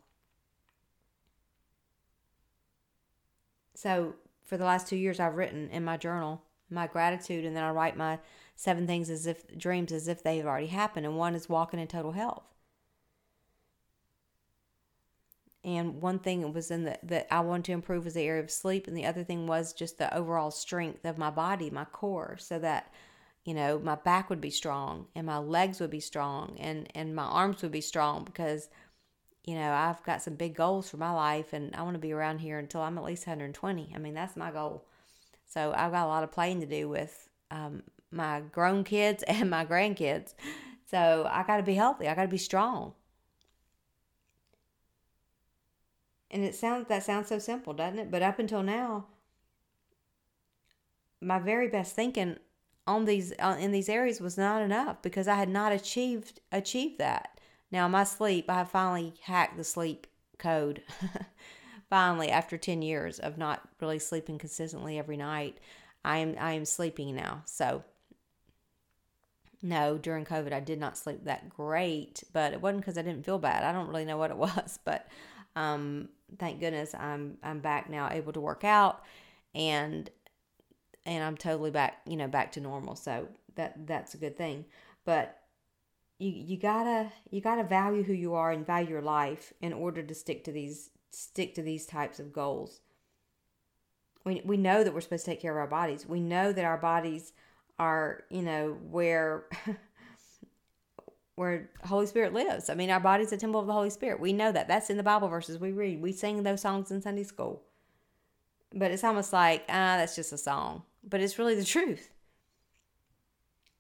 So, 3.75 4.15
for 4.45 4.57
the 4.57 4.65
last 4.65 4.89
2 4.89 4.97
years 4.97 5.21
I've 5.21 5.37
written 5.37 5.71
in 5.71 5.85
my 5.85 5.97
journal 5.97 6.43
my 6.71 6.87
gratitude 6.87 7.45
and 7.45 7.57
then 7.57 7.65
I 7.65 7.71
write 7.71 7.97
my 7.97 8.19
seven 8.57 8.87
things 8.87 9.11
as 9.11 9.27
if 9.27 9.47
dreams 9.57 9.93
as 9.93 10.09
if 10.09 10.23
they've 10.23 10.45
already 10.45 10.67
happened 10.67 11.07
and 11.07 11.17
one 11.17 11.35
is 11.35 11.49
walking 11.49 11.81
in 11.81 11.87
total 11.87 12.13
health. 12.13 12.45
And 15.65 16.01
one 16.01 16.21
thing 16.21 16.53
was 16.53 16.71
in 16.71 16.85
the 16.85 16.99
that 17.03 17.27
I 17.31 17.41
wanted 17.41 17.65
to 17.67 17.73
improve 17.73 18.05
was 18.05 18.15
the 18.15 18.23
area 18.23 18.43
of 18.43 18.51
sleep, 18.51 18.87
and 18.87 18.97
the 18.97 19.07
other 19.07 19.25
thing 19.25 19.47
was 19.47 19.73
just 19.73 19.99
the 19.99 20.15
overall 20.17 20.51
strength 20.51 21.05
of 21.05 21.19
my 21.19 21.31
body, 21.31 21.69
my 21.71 21.85
core, 21.85 22.37
so 22.39 22.59
that 22.61 22.93
you 23.45 23.55
know 23.55 23.79
my 23.79 23.97
back 23.97 24.31
would 24.31 24.41
be 24.41 24.51
strong 24.51 25.07
and 25.15 25.27
my 25.27 25.39
legs 25.39 25.81
would 25.81 25.91
be 25.91 26.01
strong 26.01 26.57
and 26.59 26.89
and 26.95 27.15
my 27.15 27.25
arms 27.25 27.63
would 27.63 27.73
be 27.73 27.81
strong 27.81 28.25
because 28.25 28.69
you 29.45 29.55
know 29.55 29.73
I've 29.73 30.03
got 30.05 30.23
some 30.23 30.35
big 30.35 30.55
goals 30.55 30.89
for 30.89 30.97
my 30.97 31.13
life, 31.13 31.53
and 31.53 31.75
I 31.75 31.83
want 31.83 31.95
to 31.95 32.01
be 32.01 32.13
around 32.13 32.39
here 32.39 32.59
until 32.59 32.83
I'm 32.83 32.99
at 32.99 33.05
least 33.05 33.27
120. 33.27 33.93
I 33.95 33.99
mean 33.99 34.15
that's 34.15 34.37
my 34.37 34.51
goal. 34.51 34.85
So 35.47 35.73
I've 35.77 35.93
got 35.93 36.05
a 36.05 36.09
lot 36.09 36.25
of 36.25 36.31
playing 36.31 36.61
to 36.61 36.67
do 36.67 36.89
with 36.89 37.29
um, 37.51 37.83
my 38.11 38.41
grown 38.41 38.85
kids 38.85 39.23
and 39.29 39.51
my 39.51 39.65
grandkids. 39.65 40.35
So 40.87 41.29
I 41.31 41.43
got 41.43 41.59
to 41.59 41.63
be 41.63 41.75
healthy. 41.75 42.09
I 42.09 42.15
got 42.15 42.23
to 42.23 42.29
be 42.29 42.39
strong. 42.39 42.95
And 46.31 46.45
it 46.45 46.55
sounds 46.55 46.89
that 46.89 47.05
sounds 47.05 47.29
so 47.29 47.39
simple, 47.39 47.73
doesn't 47.73 47.99
it? 47.99 48.11
But 48.11 48.23
up 48.23 48.39
until 48.39 48.63
now, 48.63 49.07
my 51.21 51.39
very 51.39 51.69
best 51.69 51.95
thinking 51.95 52.37
on 52.87 53.05
these 53.05 53.33
uh, 53.39 53.57
in 53.59 53.73
these 53.73 53.89
areas 53.89 54.21
was 54.21 54.37
not 54.37 54.63
enough 54.63 55.01
because 55.03 55.29
I 55.29 55.35
had 55.37 55.49
not 55.49 55.73
achieved 55.73 56.41
achieved 56.53 56.99
that. 56.99 57.41
Now 57.71 57.89
my 57.89 58.05
sleep, 58.05 58.49
I 58.49 58.55
have 58.55 58.71
finally 58.71 59.15
hacked 59.23 59.57
the 59.57 59.65
sleep 59.65 60.07
code. 60.39 60.83
finally, 61.91 62.31
after 62.31 62.57
ten 62.59 62.83
years 62.83 63.19
of 63.19 63.39
not 63.39 63.63
really 63.81 63.99
sleeping 63.99 64.39
consistently 64.39 64.99
every 64.99 65.17
night, 65.17 65.59
I 66.05 66.19
am 66.19 66.35
I 66.39 66.53
am 66.53 66.65
sleeping 66.65 67.15
now. 67.15 67.43
So 67.47 67.85
no, 69.61 69.99
during 69.99 70.25
COVID 70.25 70.53
I 70.53 70.61
did 70.61 70.79
not 70.79 70.97
sleep 70.97 71.25
that 71.25 71.49
great, 71.49 72.23
but 72.33 72.53
it 72.53 72.61
wasn't 72.61 72.83
because 72.83 72.97
I 72.97 73.03
didn't 73.03 73.25
feel 73.25 73.39
bad. 73.39 73.65
I 73.65 73.73
don't 73.73 73.89
really 73.89 74.05
know 74.05 74.17
what 74.17 74.31
it 74.31 74.37
was, 74.39 74.79
but 74.85 75.09
um, 75.59 76.09
thank 76.39 76.61
goodness 76.61 76.95
I'm 76.95 77.37
I'm 77.43 77.59
back 77.59 77.91
now, 77.91 78.09
able 78.11 78.33
to 78.33 78.41
work 78.41 78.63
out, 78.63 79.03
and 79.55 80.09
and 81.05 81.25
I'm 81.25 81.37
totally 81.37 81.71
back, 81.71 82.01
you 82.07 82.17
know, 82.17 82.29
back 82.29 82.53
to 82.53 82.61
normal. 82.61 82.95
So 82.95 83.29
that 83.57 83.87
that's 83.87 84.15
a 84.15 84.19
good 84.19 84.37
thing. 84.37 84.67
But 85.05 85.37
you 86.19 86.31
you 86.31 86.57
gotta 86.57 87.11
you 87.31 87.41
gotta 87.41 87.65
value 87.65 88.05
who 88.05 88.13
you 88.13 88.35
are 88.35 88.53
and 88.53 88.65
value 88.65 88.91
your 88.91 89.03
life 89.03 89.53
in 89.61 89.73
order 89.73 90.03
to 90.03 90.15
stick 90.15 90.45
to 90.45 90.53
these 90.53 90.91
stick 91.11 91.55
to 91.55 91.63
these 91.63 91.87
types 91.87 92.21
of 92.21 92.33
goals. 92.33 92.81
We 94.25 94.43
we 94.45 94.57
know 94.57 94.85
that 94.85 94.95
we're 94.95 95.01
supposed 95.01 95.25
to 95.25 95.33
take 95.33 95.41
care 95.43 95.53
of 95.53 95.59
our 95.59 95.67
bodies. 95.67 96.07
We 96.07 96.21
know 96.21 96.53
that 96.53 96.65
our 96.65 96.79
bodies 96.79 97.33
are, 97.81 98.23
you 98.31 98.43
know, 98.43 98.77
where 98.91 99.47
where 101.39 101.71
Holy 101.85 102.07
Spirit 102.07 102.35
lives. 102.35 102.69
I 102.69 102.75
mean, 102.75 102.91
our 102.91 102.99
body's 102.99 103.33
a 103.33 103.37
temple 103.37 103.61
of 103.61 103.69
the 103.69 103.73
Holy 103.73 103.91
Spirit. 103.91 104.19
We 104.19 104.33
know 104.33 104.51
that. 104.51 104.67
That's 104.67 104.91
in 104.91 104.97
the 104.97 105.05
Bible 105.05 105.29
verses 105.29 105.59
we 105.59 105.71
read. 105.71 106.03
We 106.03 106.13
sing 106.13 106.43
those 106.43 106.61
songs 106.61 106.91
in 106.91 107.01
Sunday 107.01 107.23
school. 107.23 107.63
But 108.75 108.91
it's 108.91 109.05
almost 109.05 109.33
like, 109.33 109.63
ah, 109.69 109.97
that's 109.97 110.17
just 110.17 110.33
a 110.33 110.39
song. 110.39 110.83
But 111.09 111.21
it's 111.21 111.39
really 111.39 111.55
the 111.55 111.65
truth. 111.65 112.11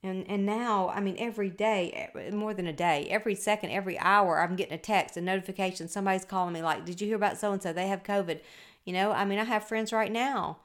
And 0.04 0.24
and 0.30 0.46
now, 0.46 0.88
I 0.90 1.00
mean, 1.00 1.16
every 1.18 1.50
day, 1.50 2.10
eh, 2.14 2.30
more 2.30 2.54
than 2.54 2.68
a 2.68 2.72
day, 2.72 3.08
every 3.10 3.34
second, 3.34 3.70
every 3.70 3.98
hour, 3.98 4.40
I'm 4.40 4.54
getting 4.54 4.74
a 4.74 4.78
text, 4.78 5.16
a 5.16 5.20
notification. 5.20 5.88
Somebody's 5.88 6.24
calling 6.24 6.54
me 6.54 6.62
like, 6.62 6.84
"Did 6.84 7.00
you 7.00 7.08
hear 7.08 7.16
about 7.16 7.38
so 7.38 7.52
and 7.52 7.60
so? 7.60 7.72
They 7.72 7.88
have 7.88 8.04
COVID." 8.04 8.40
You 8.84 8.92
know, 8.92 9.10
I 9.10 9.24
mean, 9.24 9.40
I 9.40 9.44
have 9.44 9.66
friends 9.66 9.92
right 9.92 10.12
now 10.12 10.58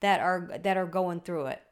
that 0.00 0.20
are 0.20 0.50
that 0.60 0.76
are 0.76 0.86
going 0.86 1.20
through 1.20 1.46
it. 1.46 1.62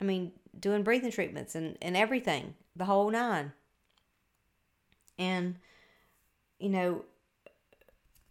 I 0.00 0.04
mean, 0.04 0.32
doing 0.60 0.82
breathing 0.82 1.10
treatments 1.10 1.54
and 1.54 1.76
and 1.82 1.96
everything, 1.96 2.54
the 2.74 2.84
whole 2.84 3.10
nine. 3.10 3.52
And 5.18 5.56
you 6.58 6.68
know, 6.68 7.04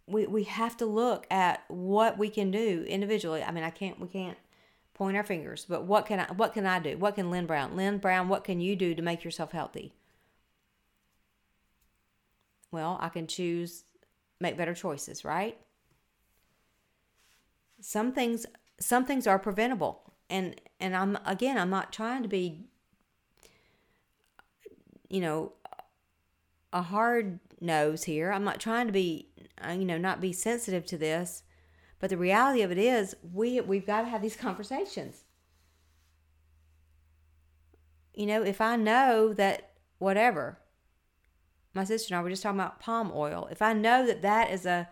we 0.06 0.26
we 0.26 0.44
have 0.44 0.76
to 0.78 0.86
look 0.86 1.26
at 1.30 1.64
what 1.68 2.18
we 2.18 2.28
can 2.28 2.50
do 2.50 2.84
individually. 2.88 3.42
I 3.42 3.50
mean, 3.50 3.64
I 3.64 3.70
can't 3.70 4.00
we 4.00 4.08
can't 4.08 4.38
point 4.94 5.16
our 5.16 5.24
fingers, 5.24 5.66
but 5.68 5.84
what 5.84 6.06
can 6.06 6.20
I 6.20 6.32
what 6.32 6.52
can 6.52 6.66
I 6.66 6.78
do? 6.78 6.96
What 6.96 7.16
can 7.16 7.30
Lynne 7.30 7.46
Brown? 7.46 7.76
Lynne 7.76 7.98
Brown, 7.98 8.28
what 8.28 8.44
can 8.44 8.60
you 8.60 8.76
do 8.76 8.94
to 8.94 9.02
make 9.02 9.24
yourself 9.24 9.52
healthy? 9.52 9.92
Well, 12.70 12.98
I 13.00 13.08
can 13.08 13.26
choose 13.26 13.84
make 14.40 14.56
better 14.56 14.74
choices, 14.74 15.24
right? 15.24 15.58
Some 17.80 18.12
things 18.12 18.46
some 18.80 19.04
things 19.04 19.26
are 19.26 19.38
preventable. 19.38 20.05
And 20.28 20.60
and 20.80 20.96
I'm 20.96 21.18
again, 21.24 21.58
I'm 21.58 21.70
not 21.70 21.92
trying 21.92 22.22
to 22.22 22.28
be 22.28 22.66
you 25.08 25.20
know, 25.20 25.52
a 26.72 26.82
hard 26.82 27.40
nose 27.60 28.04
here. 28.04 28.32
I'm 28.32 28.44
not 28.44 28.60
trying 28.60 28.86
to 28.86 28.92
be, 28.92 29.28
uh, 29.66 29.72
you 29.72 29.84
know, 29.84 29.98
not 29.98 30.20
be 30.20 30.32
sensitive 30.32 30.84
to 30.86 30.98
this, 30.98 31.42
but 31.98 32.10
the 32.10 32.18
reality 32.18 32.62
of 32.62 32.70
it 32.70 32.78
is, 32.78 33.16
we 33.32 33.60
we've 33.60 33.86
got 33.86 34.02
to 34.02 34.08
have 34.08 34.22
these 34.22 34.36
conversations. 34.36 35.24
You 38.14 38.26
know, 38.26 38.42
if 38.42 38.60
I 38.60 38.76
know 38.76 39.32
that 39.34 39.70
whatever, 39.98 40.58
my 41.74 41.84
sister 41.84 42.14
and 42.14 42.18
I 42.18 42.22
were 42.22 42.30
just 42.30 42.42
talking 42.42 42.58
about 42.58 42.80
palm 42.80 43.12
oil. 43.14 43.48
If 43.50 43.60
I 43.60 43.72
know 43.72 44.06
that 44.06 44.22
that 44.22 44.50
is 44.50 44.66
a 44.66 44.88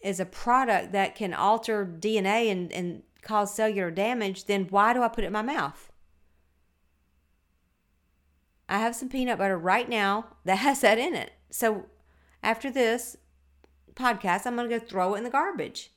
is 0.00 0.18
a 0.20 0.26
product 0.26 0.92
that 0.92 1.14
can 1.14 1.32
alter 1.32 1.86
DNA 1.86 2.50
and, 2.50 2.72
and 2.72 3.02
cause 3.22 3.54
cellular 3.54 3.90
damage, 3.90 4.44
then 4.44 4.66
why 4.68 4.92
do 4.92 5.02
I 5.02 5.08
put 5.08 5.24
it 5.24 5.28
in 5.28 5.32
my 5.32 5.42
mouth? 5.42 5.90
I 8.68 8.78
have 8.78 8.96
some 8.96 9.08
peanut 9.08 9.38
butter 9.38 9.58
right 9.58 9.88
now 9.88 10.26
that 10.44 10.56
has 10.58 10.80
that 10.80 10.98
in 10.98 11.14
it. 11.14 11.32
So 11.50 11.86
after 12.42 12.70
this 12.70 13.16
podcast, 13.94 14.46
I'm 14.46 14.56
going 14.56 14.68
to 14.68 14.78
go 14.78 14.84
throw 14.84 15.14
it 15.14 15.18
in 15.18 15.24
the 15.24 15.30
garbage. 15.30 15.92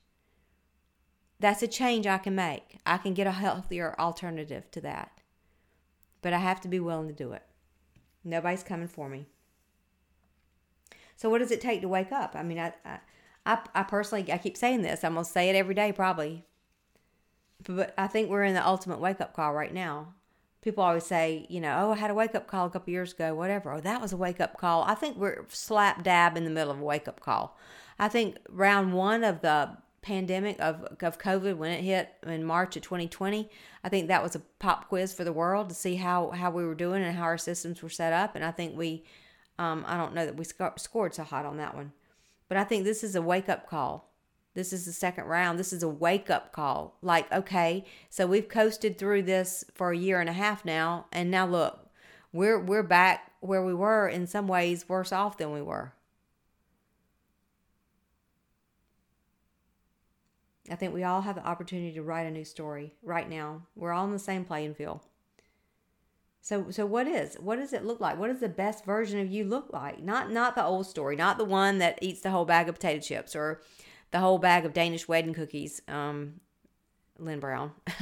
That's 1.39 1.63
a 1.63 1.67
change 1.67 2.08
I 2.08 2.17
can 2.17 2.36
make. 2.36 2.79
I 2.86 2.98
can 2.98 3.13
get 3.13 3.27
a 3.27 3.32
healthier 3.32 3.96
alternative 4.00 4.70
to 4.72 4.82
that. 4.82 5.22
But 6.22 6.34
I 6.34 6.39
have 6.39 6.62
to 6.62 6.67
be 6.67 6.79
willing 6.79 7.08
to 7.08 7.13
do 7.13 7.34
it. 7.34 7.44
Nobody's 8.24 8.63
coming 8.63 8.88
for 8.88 9.10
me. 9.10 9.27
So 11.15 11.29
what 11.29 11.39
does 11.39 11.51
it 11.51 11.62
take 11.62 11.82
to 11.82 11.88
wake 11.88 12.12
up? 12.12 12.36
I 12.36 12.44
mean, 12.44 12.60
I, 12.60 12.74
I, 13.46 13.60
I 13.74 13.84
personally, 13.84 14.32
I 14.32 14.38
keep 14.38 14.58
saying 14.58 14.82
this. 14.82 15.03
I'm 15.03 15.13
gonna 15.13 15.25
say 15.25 15.50
it 15.50 15.55
every 15.55 15.75
day, 15.75 15.91
probably. 15.91 16.46
But 17.67 17.93
I 17.98 18.07
think 18.07 18.29
we're 18.29 18.43
in 18.43 18.53
the 18.53 18.65
ultimate 18.65 19.00
wake 19.00 19.22
up 19.22 19.36
call 19.36 19.53
right 19.53 19.74
now 19.74 20.13
people 20.65 20.84
always 20.84 21.05
say, 21.05 21.45
you 21.48 21.62
know, 21.62 21.77
oh, 21.79 21.91
I 21.91 21.95
had 21.95 22.10
a 22.10 22.15
wake 22.15 22.34
up 22.34 22.48
call 22.48 22.65
a 22.65 22.69
couple 22.72 22.91
years 22.91 23.13
ago, 23.13 23.36
whatever. 23.36 23.72
Oh, 23.72 23.79
that 23.81 24.01
was 24.01 24.12
a 24.12 24.17
wake 24.17 24.41
up 24.41 24.57
call. 24.57 24.84
I 24.84 24.95
think 24.95 25.15
we're 25.15 25.45
slap 25.50 26.03
dab 26.03 26.36
in 26.36 26.43
the 26.43 26.50
middle 26.50 26.72
of 26.72 26.79
a 26.79 26.84
wake 26.84 27.07
up 27.07 27.19
call. 27.19 27.55
I 28.00 28.07
think 28.07 28.38
round 28.50 28.93
one 28.93 29.24
of 29.24 29.41
the 29.41 29.77
pandemic 30.01 30.60
of, 30.60 30.84
of 31.01 31.19
COVID 31.19 31.57
when 31.57 31.72
it 31.72 31.84
hit 31.84 32.15
in 32.25 32.43
March 32.43 32.75
of 32.75 32.81
2020, 32.81 33.48
I 33.84 33.89
think 33.89 34.07
that 34.07 34.24
was 34.24 34.36
a 34.36 34.39
pop 34.57 34.89
quiz 34.89 35.13
for 35.13 35.24
the 35.24 35.31
world 35.31 35.69
to 35.69 35.75
see 35.75 35.98
how, 35.98 36.31
how 36.31 36.50
we 36.50 36.65
were 36.65 36.75
doing 36.75 37.03
and 37.03 37.15
how 37.15 37.24
our 37.24 37.38
systems 37.38 37.84
were 37.84 37.89
set 37.89 38.12
up. 38.12 38.36
And 38.36 38.43
I 38.43 38.50
think 38.50 38.75
we, 38.75 39.03
um, 39.60 39.86
I 39.88 39.98
don't 39.98 40.15
know 40.15 40.25
that 40.25 40.36
we 40.36 40.45
sc- 40.45 40.79
scored 40.79 41.13
so 41.13 41.24
hot 41.24 41.45
on 41.45 41.57
that 41.57 41.75
one, 41.75 41.91
but 42.50 42.57
I 42.57 42.63
think 42.63 42.86
this 42.86 43.03
is 43.03 43.15
a 43.15 43.22
wake 43.22 43.50
up 43.50 43.69
call 43.69 44.10
this 44.55 44.71
is 44.71 44.85
the 44.85 44.93
second 44.93 45.25
round. 45.25 45.59
This 45.59 45.74
is 45.74 45.83
a 45.83 45.89
wake 45.89 46.29
up 46.29 46.53
call. 46.53 46.97
Like, 47.01 47.31
okay, 47.31 47.83
so 48.09 48.25
we've 48.25 48.47
coasted 48.47 48.97
through 48.97 49.24
this 49.24 49.65
for 49.75 49.91
a 49.91 49.97
year 49.97 50.19
and 50.19 50.29
a 50.29 50.33
half 50.33 50.65
now, 50.65 51.05
and 51.12 51.29
now 51.29 51.45
look, 51.45 51.89
we're 52.31 52.59
we're 52.59 52.83
back 52.83 53.33
where 53.41 53.63
we 53.63 53.74
were 53.74 54.07
in 54.07 54.25
some 54.27 54.47
ways 54.47 54.89
worse 54.89 55.12
off 55.12 55.38
than 55.38 55.51
we 55.51 55.62
were. 55.62 55.93
I 60.71 60.75
think 60.75 60.93
we 60.93 61.03
all 61.03 61.21
have 61.21 61.35
the 61.35 61.45
opportunity 61.45 61.93
to 61.93 62.01
write 62.01 62.25
a 62.25 62.31
new 62.31 62.45
story 62.45 62.93
right 63.03 63.29
now. 63.29 63.63
We're 63.75 63.91
all 63.91 64.05
in 64.05 64.12
the 64.12 64.19
same 64.19 64.45
playing 64.45 64.74
field. 64.74 65.01
So 66.41 66.71
so 66.71 66.85
what 66.85 67.07
is? 67.07 67.35
What 67.35 67.57
does 67.57 67.74
it 67.74 67.83
look 67.83 68.00
like? 68.00 68.17
What 68.17 68.27
does 68.27 68.39
the 68.39 68.47
best 68.47 68.85
version 68.85 69.19
of 69.19 69.31
you 69.31 69.43
look 69.43 69.74
like? 69.74 70.01
Not 70.01 70.31
not 70.31 70.55
the 70.55 70.63
old 70.63 70.88
story, 70.88 71.17
not 71.17 71.38
the 71.38 71.43
one 71.43 71.79
that 71.79 72.00
eats 72.01 72.21
the 72.21 72.31
whole 72.31 72.45
bag 72.45 72.69
of 72.69 72.75
potato 72.75 73.01
chips 73.01 73.35
or 73.35 73.62
the 74.12 74.19
whole 74.19 74.38
bag 74.38 74.65
of 74.65 74.74
Danish 74.74 75.07
wedding 75.07 75.33
cookies, 75.33 75.81
um, 75.88 76.39
Lynne 77.17 77.39
Brown. 77.39 77.71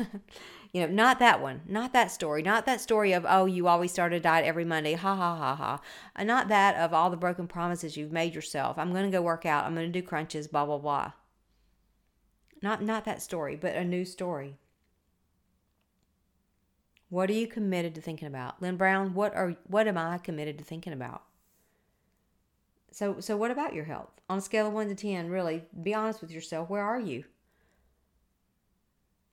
you 0.73 0.81
know, 0.81 0.87
not 0.87 1.19
that 1.19 1.41
one, 1.41 1.61
not 1.67 1.93
that 1.93 2.11
story, 2.11 2.41
not 2.41 2.65
that 2.65 2.81
story 2.81 3.13
of, 3.13 3.25
oh, 3.27 3.45
you 3.45 3.67
always 3.67 3.91
start 3.91 4.13
a 4.13 4.19
diet 4.19 4.45
every 4.45 4.65
Monday, 4.65 4.93
ha 4.93 5.15
ha 5.15 5.35
ha 5.35 5.55
ha. 5.55 5.79
And 6.15 6.27
not 6.27 6.47
that 6.49 6.75
of 6.75 6.93
all 6.93 7.09
the 7.09 7.17
broken 7.17 7.47
promises 7.47 7.97
you've 7.97 8.11
made 8.11 8.35
yourself. 8.35 8.77
I'm 8.77 8.91
going 8.91 9.05
to 9.05 9.15
go 9.15 9.21
work 9.21 9.45
out, 9.45 9.65
I'm 9.65 9.75
going 9.75 9.91
to 9.91 9.99
do 10.01 10.05
crunches, 10.05 10.47
blah, 10.47 10.65
blah, 10.65 10.77
blah. 10.77 11.11
Not, 12.61 12.81
not 12.81 13.05
that 13.05 13.21
story, 13.21 13.55
but 13.55 13.75
a 13.75 13.83
new 13.83 14.05
story. 14.05 14.57
What 17.13 17.29
are 17.29 17.33
you 17.33 17.45
committed 17.45 17.93
to 17.93 18.01
thinking 18.01 18.27
about? 18.27 18.59
Lynne 18.59 18.75
Brown, 18.75 19.13
what 19.13 19.35
are 19.35 19.55
what 19.67 19.87
am 19.87 19.99
I 19.99 20.17
committed 20.17 20.57
to 20.57 20.63
thinking 20.63 20.93
about? 20.93 21.21
So 22.93 23.19
so 23.19 23.35
what 23.35 23.49
about 23.49 23.73
your 23.73 23.85
health? 23.85 24.21
On 24.29 24.37
a 24.37 24.41
scale 24.41 24.67
of 24.67 24.73
1 24.73 24.87
to 24.89 24.95
10, 24.95 25.29
really, 25.29 25.63
be 25.81 25.95
honest 25.95 26.21
with 26.21 26.29
yourself. 26.29 26.69
Where 26.69 26.83
are 26.83 26.99
you? 26.99 27.23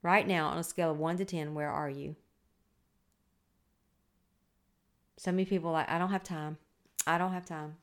Right 0.02 0.26
now, 0.26 0.49
on 0.49 0.57
a 0.57 0.64
scale 0.64 0.90
of 0.90 0.99
1 0.99 1.19
to 1.19 1.26
10, 1.26 1.52
where 1.52 1.71
are 1.71 1.90
you? 1.90 2.17
So 5.19 5.31
many 5.31 5.45
people 5.45 5.71
like, 5.73 5.90
I 5.90 5.99
don't 5.99 6.11
have 6.11 6.23
time. 6.23 6.57
I 7.07 7.19
don't 7.19 7.35
have 7.35 7.45
time. 7.45 7.76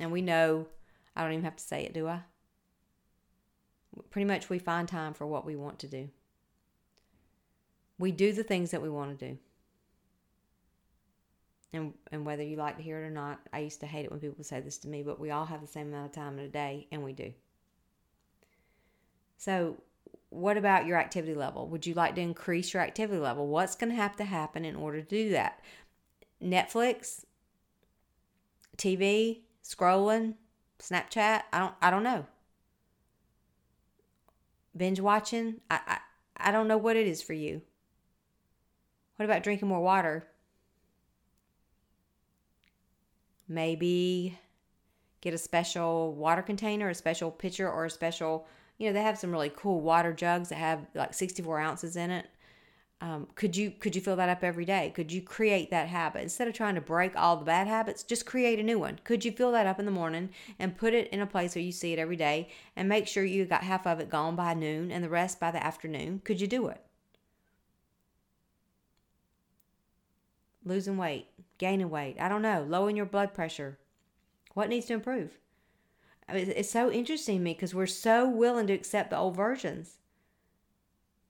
And 0.00 0.10
we 0.10 0.22
know 0.22 0.66
I 1.14 1.22
don't 1.22 1.32
even 1.32 1.44
have 1.44 1.56
to 1.56 1.64
say 1.64 1.84
it, 1.84 1.92
do 1.92 2.08
I? 2.08 2.20
Pretty 4.08 4.24
much 4.24 4.48
we 4.48 4.58
find 4.58 4.88
time 4.88 5.12
for 5.12 5.26
what 5.26 5.44
we 5.44 5.56
want 5.56 5.78
to 5.80 5.88
do. 5.88 6.08
We 7.98 8.12
do 8.12 8.32
the 8.32 8.44
things 8.44 8.70
that 8.70 8.80
we 8.80 8.88
want 8.88 9.18
to 9.18 9.26
do 9.32 9.38
and 11.72 11.92
and 12.10 12.24
whether 12.24 12.42
you 12.42 12.56
like 12.56 12.76
to 12.76 12.82
hear 12.82 13.02
it 13.02 13.06
or 13.06 13.10
not, 13.10 13.40
I 13.52 13.60
used 13.60 13.80
to 13.80 13.86
hate 13.86 14.04
it 14.04 14.10
when 14.10 14.20
people 14.20 14.44
say 14.44 14.60
this 14.60 14.78
to 14.78 14.88
me, 14.88 15.02
but 15.02 15.20
we 15.20 15.30
all 15.30 15.46
have 15.46 15.60
the 15.60 15.66
same 15.66 15.88
amount 15.88 16.06
of 16.06 16.12
time 16.12 16.38
in 16.38 16.44
a 16.44 16.48
day, 16.48 16.86
and 16.90 17.04
we 17.04 17.12
do. 17.12 17.32
So, 19.36 19.76
what 20.30 20.56
about 20.56 20.86
your 20.86 20.98
activity 20.98 21.34
level? 21.34 21.68
Would 21.68 21.86
you 21.86 21.94
like 21.94 22.14
to 22.14 22.20
increase 22.20 22.72
your 22.72 22.82
activity 22.82 23.20
level? 23.20 23.46
What's 23.46 23.76
going 23.76 23.90
to 23.90 23.96
have 23.96 24.16
to 24.16 24.24
happen 24.24 24.64
in 24.64 24.76
order 24.76 25.02
to 25.02 25.06
do 25.08 25.30
that? 25.30 25.60
Netflix, 26.42 27.24
TV, 28.76 29.40
scrolling, 29.62 30.34
Snapchat. 30.78 31.42
I 31.52 31.58
don't. 31.58 31.74
I 31.82 31.90
don't 31.90 32.02
know. 32.02 32.26
Binge 34.76 35.00
watching. 35.00 35.60
I, 35.70 35.80
I 35.86 35.98
I 36.38 36.50
don't 36.50 36.68
know 36.68 36.78
what 36.78 36.96
it 36.96 37.06
is 37.06 37.20
for 37.20 37.32
you. 37.32 37.62
What 39.16 39.24
about 39.24 39.42
drinking 39.42 39.68
more 39.68 39.80
water? 39.80 40.28
Maybe 43.48 44.38
get 45.20 45.34
a 45.34 45.38
special 45.38 46.14
water 46.14 46.42
container, 46.42 46.88
a 46.88 46.94
special 46.94 47.30
pitcher, 47.30 47.70
or 47.70 47.86
a 47.86 47.90
special, 47.90 48.46
you 48.78 48.86
know, 48.86 48.92
they 48.92 49.02
have 49.02 49.18
some 49.18 49.32
really 49.32 49.52
cool 49.54 49.80
water 49.80 50.12
jugs 50.12 50.50
that 50.50 50.56
have 50.56 50.86
like 50.94 51.14
64 51.14 51.58
ounces 51.60 51.96
in 51.96 52.10
it. 52.10 52.26
Um, 53.00 53.28
could 53.36 53.56
you 53.56 53.70
could 53.70 53.94
you 53.94 54.02
fill 54.02 54.16
that 54.16 54.28
up 54.28 54.42
every 54.42 54.64
day? 54.64 54.92
Could 54.94 55.12
you 55.12 55.22
create 55.22 55.70
that 55.70 55.86
habit 55.86 56.22
instead 56.22 56.48
of 56.48 56.54
trying 56.54 56.74
to 56.74 56.80
break 56.80 57.14
all 57.16 57.36
the 57.36 57.44
bad 57.44 57.68
habits? 57.68 58.02
Just 58.02 58.26
create 58.26 58.58
a 58.58 58.62
new 58.64 58.78
one. 58.78 58.98
Could 59.04 59.24
you 59.24 59.30
fill 59.30 59.52
that 59.52 59.68
up 59.68 59.78
in 59.78 59.84
the 59.84 59.92
morning 59.92 60.30
and 60.58 60.76
put 60.76 60.94
it 60.94 61.08
in 61.10 61.20
a 61.20 61.26
place 61.26 61.54
where 61.54 61.62
you 61.62 61.70
see 61.70 61.92
it 61.92 62.00
every 62.00 62.16
day, 62.16 62.48
and 62.74 62.88
make 62.88 63.06
sure 63.06 63.24
you 63.24 63.44
got 63.44 63.62
half 63.62 63.86
of 63.86 64.00
it 64.00 64.10
gone 64.10 64.34
by 64.34 64.52
noon 64.54 64.90
and 64.90 65.04
the 65.04 65.08
rest 65.08 65.38
by 65.38 65.52
the 65.52 65.64
afternoon? 65.64 66.20
Could 66.24 66.40
you 66.40 66.48
do 66.48 66.66
it? 66.66 66.87
Losing 70.68 70.98
weight, 70.98 71.28
gaining 71.56 71.88
weight. 71.88 72.16
I 72.20 72.28
don't 72.28 72.42
know. 72.42 72.62
Lowering 72.68 72.94
your 72.94 73.06
blood 73.06 73.32
pressure. 73.32 73.78
What 74.52 74.68
needs 74.68 74.84
to 74.86 74.92
improve? 74.92 75.38
I 76.28 76.34
mean, 76.34 76.52
it's 76.54 76.70
so 76.70 76.90
interesting 76.90 77.38
to 77.38 77.42
me 77.42 77.54
because 77.54 77.74
we're 77.74 77.86
so 77.86 78.28
willing 78.28 78.66
to 78.66 78.74
accept 78.74 79.08
the 79.08 79.16
old 79.16 79.34
versions. 79.34 79.96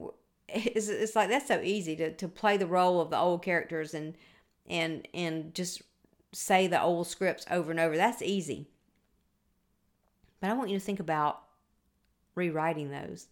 It's, 0.50 0.88
it's 0.88 1.14
like 1.14 1.28
that's 1.28 1.46
so 1.46 1.60
easy 1.60 1.94
to, 1.96 2.10
to 2.10 2.26
play 2.26 2.56
the 2.56 2.66
role 2.66 3.02
of 3.02 3.10
the 3.10 3.18
old 3.18 3.42
characters 3.42 3.92
and 3.92 4.14
and 4.66 5.06
and 5.12 5.54
just 5.54 5.82
say 6.32 6.66
the 6.66 6.80
old 6.80 7.06
scripts 7.06 7.44
over 7.50 7.70
and 7.70 7.78
over. 7.78 7.98
That's 7.98 8.22
easy. 8.22 8.66
But 10.40 10.48
I 10.48 10.54
want 10.54 10.70
you 10.70 10.78
to 10.78 10.84
think 10.84 11.00
about 11.00 11.42
rewriting 12.34 12.90
those 12.90 13.26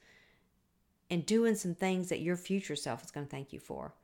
and 1.08 1.25
doing 1.25 1.54
some 1.54 1.75
things 1.75 2.10
that 2.10 2.20
your 2.20 2.36
future 2.36 2.76
self 2.76 3.02
is 3.02 3.10
going 3.10 3.25
to 3.25 3.30
thank 3.30 3.54
you 3.54 3.60
for. 3.60 3.94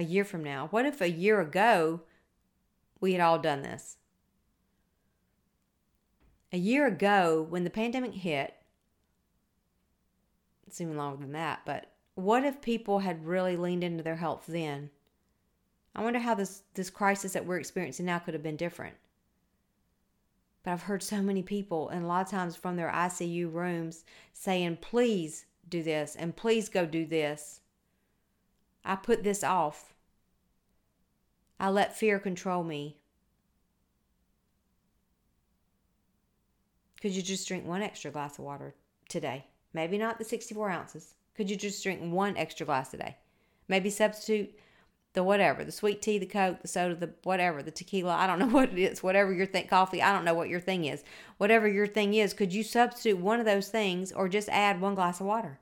A 0.00 0.04
year 0.04 0.24
from 0.24 0.42
now? 0.42 0.68
What 0.70 0.86
if 0.86 1.00
a 1.00 1.10
year 1.10 1.40
ago 1.40 2.00
we 3.00 3.12
had 3.12 3.20
all 3.20 3.38
done 3.38 3.62
this? 3.62 3.98
A 6.52 6.58
year 6.58 6.86
ago, 6.86 7.46
when 7.48 7.64
the 7.64 7.70
pandemic 7.70 8.14
hit, 8.14 8.54
it's 10.66 10.80
even 10.80 10.96
longer 10.96 11.20
than 11.20 11.32
that, 11.32 11.60
but 11.64 11.92
what 12.14 12.44
if 12.44 12.60
people 12.60 13.00
had 13.00 13.26
really 13.26 13.56
leaned 13.56 13.84
into 13.84 14.02
their 14.02 14.16
health 14.16 14.44
then? 14.48 14.90
I 15.94 16.02
wonder 16.02 16.18
how 16.18 16.34
this, 16.34 16.62
this 16.74 16.90
crisis 16.90 17.32
that 17.34 17.46
we're 17.46 17.58
experiencing 17.58 18.06
now 18.06 18.18
could 18.18 18.34
have 18.34 18.42
been 18.42 18.56
different. 18.56 18.96
But 20.62 20.72
I've 20.72 20.82
heard 20.82 21.02
so 21.02 21.22
many 21.22 21.42
people, 21.42 21.88
and 21.88 22.04
a 22.04 22.06
lot 22.06 22.24
of 22.24 22.30
times 22.30 22.56
from 22.56 22.76
their 22.76 22.90
ICU 22.90 23.52
rooms, 23.52 24.04
saying, 24.32 24.78
please 24.80 25.46
do 25.68 25.82
this 25.82 26.16
and 26.16 26.36
please 26.36 26.68
go 26.68 26.86
do 26.86 27.06
this. 27.06 27.60
I 28.84 28.96
put 28.96 29.22
this 29.22 29.44
off. 29.44 29.94
I 31.58 31.68
let 31.68 31.96
fear 31.96 32.18
control 32.18 32.64
me. 32.64 32.96
Could 37.00 37.12
you 37.12 37.22
just 37.22 37.46
drink 37.48 37.66
one 37.66 37.82
extra 37.82 38.10
glass 38.10 38.38
of 38.38 38.44
water 38.44 38.74
today? 39.08 39.46
Maybe 39.72 39.98
not 39.98 40.18
the 40.18 40.24
64 40.24 40.70
ounces. 40.70 41.14
Could 41.34 41.48
you 41.48 41.56
just 41.56 41.82
drink 41.82 42.00
one 42.02 42.36
extra 42.36 42.66
glass 42.66 42.92
a 42.92 42.98
day? 42.98 43.16
Maybe 43.68 43.88
substitute 43.88 44.58
the 45.12 45.22
whatever, 45.22 45.64
the 45.64 45.72
sweet 45.72 46.02
tea, 46.02 46.18
the 46.18 46.26
coke, 46.26 46.62
the 46.62 46.68
soda, 46.68 46.94
the 46.94 47.10
whatever, 47.24 47.62
the 47.62 47.70
tequila. 47.70 48.14
I 48.14 48.26
don't 48.26 48.38
know 48.38 48.46
what 48.58 48.72
it 48.72 48.78
is. 48.78 49.02
Whatever 49.02 49.32
your 49.32 49.46
thing, 49.46 49.66
coffee. 49.66 50.02
I 50.02 50.12
don't 50.12 50.24
know 50.24 50.34
what 50.34 50.48
your 50.48 50.60
thing 50.60 50.84
is. 50.84 51.02
Whatever 51.38 51.68
your 51.68 51.86
thing 51.86 52.14
is, 52.14 52.34
could 52.34 52.52
you 52.52 52.62
substitute 52.62 53.18
one 53.18 53.40
of 53.40 53.46
those 53.46 53.68
things 53.68 54.12
or 54.12 54.28
just 54.28 54.48
add 54.48 54.80
one 54.80 54.94
glass 54.94 55.20
of 55.20 55.26
water? 55.26 55.58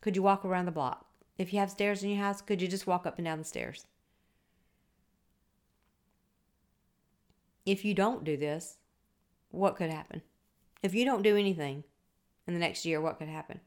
Could 0.00 0.16
you 0.16 0.22
walk 0.22 0.44
around 0.44 0.66
the 0.66 0.72
block? 0.72 1.05
If 1.38 1.52
you 1.52 1.58
have 1.58 1.70
stairs 1.70 2.02
in 2.02 2.10
your 2.10 2.18
house, 2.18 2.40
could 2.40 2.62
you 2.62 2.68
just 2.68 2.86
walk 2.86 3.06
up 3.06 3.18
and 3.18 3.24
down 3.24 3.38
the 3.38 3.44
stairs? 3.44 3.84
If 7.64 7.84
you 7.84 7.94
don't 7.94 8.24
do 8.24 8.36
this, 8.36 8.76
what 9.50 9.76
could 9.76 9.90
happen? 9.90 10.22
If 10.82 10.94
you 10.94 11.04
don't 11.04 11.22
do 11.22 11.36
anything 11.36 11.84
in 12.46 12.54
the 12.54 12.60
next 12.60 12.86
year, 12.86 13.00
what 13.00 13.18
could 13.18 13.28
happen? 13.28 13.60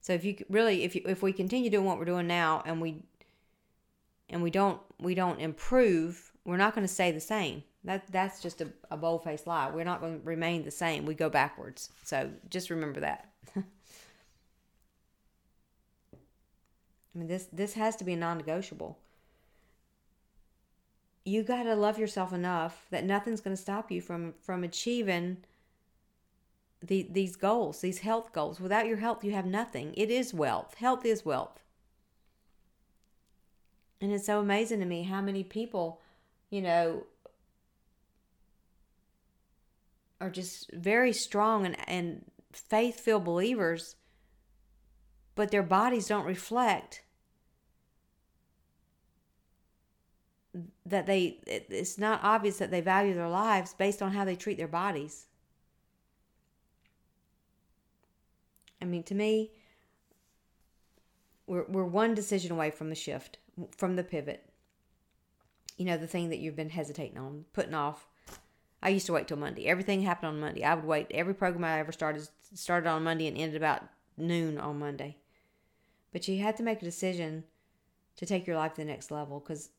So 0.00 0.14
if 0.14 0.24
you 0.24 0.36
really, 0.48 0.84
if 0.84 0.96
you, 0.96 1.02
if 1.04 1.22
we 1.22 1.32
continue 1.32 1.70
doing 1.70 1.84
what 1.84 1.98
we're 1.98 2.06
doing 2.06 2.26
now, 2.26 2.62
and 2.64 2.80
we 2.80 3.02
and 4.30 4.42
we 4.42 4.50
don't 4.50 4.80
we 4.98 5.14
don't 5.14 5.40
improve, 5.40 6.32
we're 6.44 6.56
not 6.56 6.74
going 6.74 6.86
to 6.86 6.92
stay 6.92 7.12
the 7.12 7.20
same. 7.20 7.62
That 7.84 8.10
that's 8.10 8.40
just 8.40 8.62
a, 8.62 8.68
a 8.90 8.96
bold 8.96 9.24
faced 9.24 9.46
lie. 9.46 9.70
We're 9.70 9.84
not 9.84 10.00
going 10.00 10.20
to 10.20 10.26
remain 10.26 10.64
the 10.64 10.70
same. 10.70 11.04
We 11.04 11.14
go 11.14 11.28
backwards. 11.28 11.90
So 12.04 12.30
just 12.48 12.70
remember 12.70 13.00
that. 13.00 13.28
I 17.14 17.18
mean 17.18 17.28
this 17.28 17.48
this 17.52 17.74
has 17.74 17.96
to 17.96 18.04
be 18.04 18.12
a 18.12 18.16
non 18.16 18.38
negotiable. 18.38 18.98
You 21.24 21.42
gotta 21.42 21.74
love 21.74 21.98
yourself 21.98 22.32
enough 22.32 22.86
that 22.90 23.04
nothing's 23.04 23.40
gonna 23.40 23.56
stop 23.56 23.90
you 23.90 24.00
from 24.00 24.34
from 24.40 24.64
achieving 24.64 25.38
the, 26.82 27.06
these 27.10 27.36
goals, 27.36 27.80
these 27.80 27.98
health 27.98 28.32
goals. 28.32 28.60
Without 28.60 28.86
your 28.86 28.96
health, 28.96 29.22
you 29.22 29.32
have 29.32 29.46
nothing. 29.46 29.92
It 29.96 30.10
is 30.10 30.32
wealth. 30.32 30.74
Health 30.74 31.04
is 31.04 31.24
wealth. 31.24 31.60
And 34.00 34.12
it's 34.12 34.26
so 34.26 34.40
amazing 34.40 34.80
to 34.80 34.86
me 34.86 35.02
how 35.02 35.20
many 35.20 35.44
people, 35.44 36.00
you 36.48 36.62
know, 36.62 37.04
are 40.20 40.30
just 40.30 40.70
very 40.72 41.12
strong 41.12 41.66
and, 41.66 41.76
and 41.88 42.24
faith 42.52 43.00
filled 43.00 43.24
believers, 43.24 43.96
but 45.34 45.50
their 45.50 45.62
bodies 45.62 46.08
don't 46.08 46.26
reflect 46.26 47.02
that 50.84 51.06
they, 51.06 51.38
it's 51.46 51.98
not 51.98 52.20
obvious 52.22 52.58
that 52.58 52.70
they 52.70 52.80
value 52.80 53.14
their 53.14 53.28
lives 53.28 53.74
based 53.74 54.02
on 54.02 54.12
how 54.12 54.24
they 54.24 54.36
treat 54.36 54.58
their 54.58 54.68
bodies. 54.68 55.26
I 58.82 58.86
mean, 58.86 59.02
to 59.04 59.14
me, 59.14 59.52
we're, 61.46 61.66
we're 61.68 61.84
one 61.84 62.14
decision 62.14 62.52
away 62.52 62.70
from 62.70 62.88
the 62.88 62.94
shift, 62.94 63.38
from 63.76 63.96
the 63.96 64.04
pivot. 64.04 64.48
You 65.76 65.84
know, 65.84 65.96
the 65.96 66.06
thing 66.06 66.30
that 66.30 66.38
you've 66.38 66.56
been 66.56 66.70
hesitating 66.70 67.18
on, 67.18 67.44
putting 67.52 67.74
off. 67.74 68.08
I 68.82 68.88
used 68.88 69.06
to 69.06 69.12
wait 69.12 69.28
till 69.28 69.36
Monday. 69.36 69.66
Everything 69.66 70.02
happened 70.02 70.28
on 70.28 70.40
Monday. 70.40 70.64
I 70.64 70.74
would 70.74 70.84
wait. 70.84 71.06
Every 71.10 71.34
program 71.34 71.64
I 71.64 71.78
ever 71.78 71.92
started 71.92 72.28
started 72.54 72.88
on 72.88 73.04
Monday 73.04 73.26
and 73.26 73.36
ended 73.36 73.56
about 73.56 73.82
noon 74.20 74.58
on 74.58 74.78
Monday. 74.78 75.16
But 76.12 76.26
you 76.28 76.42
had 76.42 76.56
to 76.56 76.62
make 76.62 76.82
a 76.82 76.84
decision 76.84 77.44
to 78.16 78.26
take 78.26 78.46
your 78.46 78.56
life 78.56 78.74
to 78.74 78.82
the 78.82 78.84
next 78.84 79.10
level 79.10 79.40
because 79.40 79.70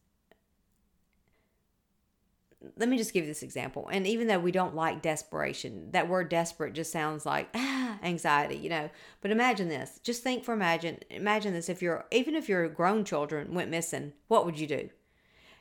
let 2.78 2.90
me 2.90 2.98
just 2.98 3.14
give 3.14 3.24
you 3.24 3.30
this 3.30 3.44
example. 3.44 3.90
And 3.92 4.06
even 4.06 4.28
though 4.28 4.40
we 4.40 4.52
don't 4.52 4.76
like 4.76 5.02
desperation, 5.02 5.92
that 5.92 6.08
word 6.08 6.30
desperate 6.30 6.74
just 6.74 6.92
sounds 6.92 7.26
like 7.26 7.50
ah, 7.56 7.98
anxiety, 8.04 8.56
you 8.56 8.70
know. 8.70 8.90
But 9.22 9.32
imagine 9.32 9.68
this. 9.68 10.00
Just 10.04 10.24
think 10.24 10.44
for 10.44 10.54
imagine 10.54 11.00
imagine 11.10 11.54
this 11.54 11.70
if 11.70 11.82
you're 11.82 12.06
even 12.12 12.36
if 12.36 12.48
your 12.48 12.68
grown 12.70 13.04
children 13.04 13.54
went 13.54 13.72
missing, 13.72 14.14
what 14.28 14.46
would 14.46 14.60
you 14.60 14.68
do? 14.68 14.90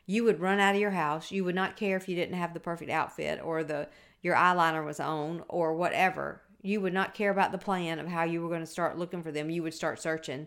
You 0.06 0.24
would 0.24 0.40
run 0.40 0.60
out 0.60 0.74
of 0.74 0.80
your 0.80 0.90
house. 0.90 1.30
You 1.30 1.44
would 1.44 1.54
not 1.54 1.76
care 1.76 1.96
if 1.96 2.08
you 2.08 2.16
didn't 2.16 2.34
have 2.34 2.52
the 2.52 2.60
perfect 2.60 2.90
outfit 2.90 3.40
or 3.42 3.64
the 3.64 3.88
your 4.22 4.34
eyeliner 4.34 4.84
was 4.84 5.00
on 5.00 5.42
or 5.48 5.74
whatever. 5.74 6.42
You 6.62 6.80
would 6.80 6.92
not 6.92 7.14
care 7.14 7.30
about 7.30 7.52
the 7.52 7.58
plan 7.58 7.98
of 7.98 8.08
how 8.08 8.24
you 8.24 8.42
were 8.42 8.48
going 8.48 8.60
to 8.60 8.66
start 8.66 8.98
looking 8.98 9.22
for 9.22 9.32
them. 9.32 9.50
You 9.50 9.62
would 9.62 9.74
start 9.74 10.00
searching. 10.00 10.46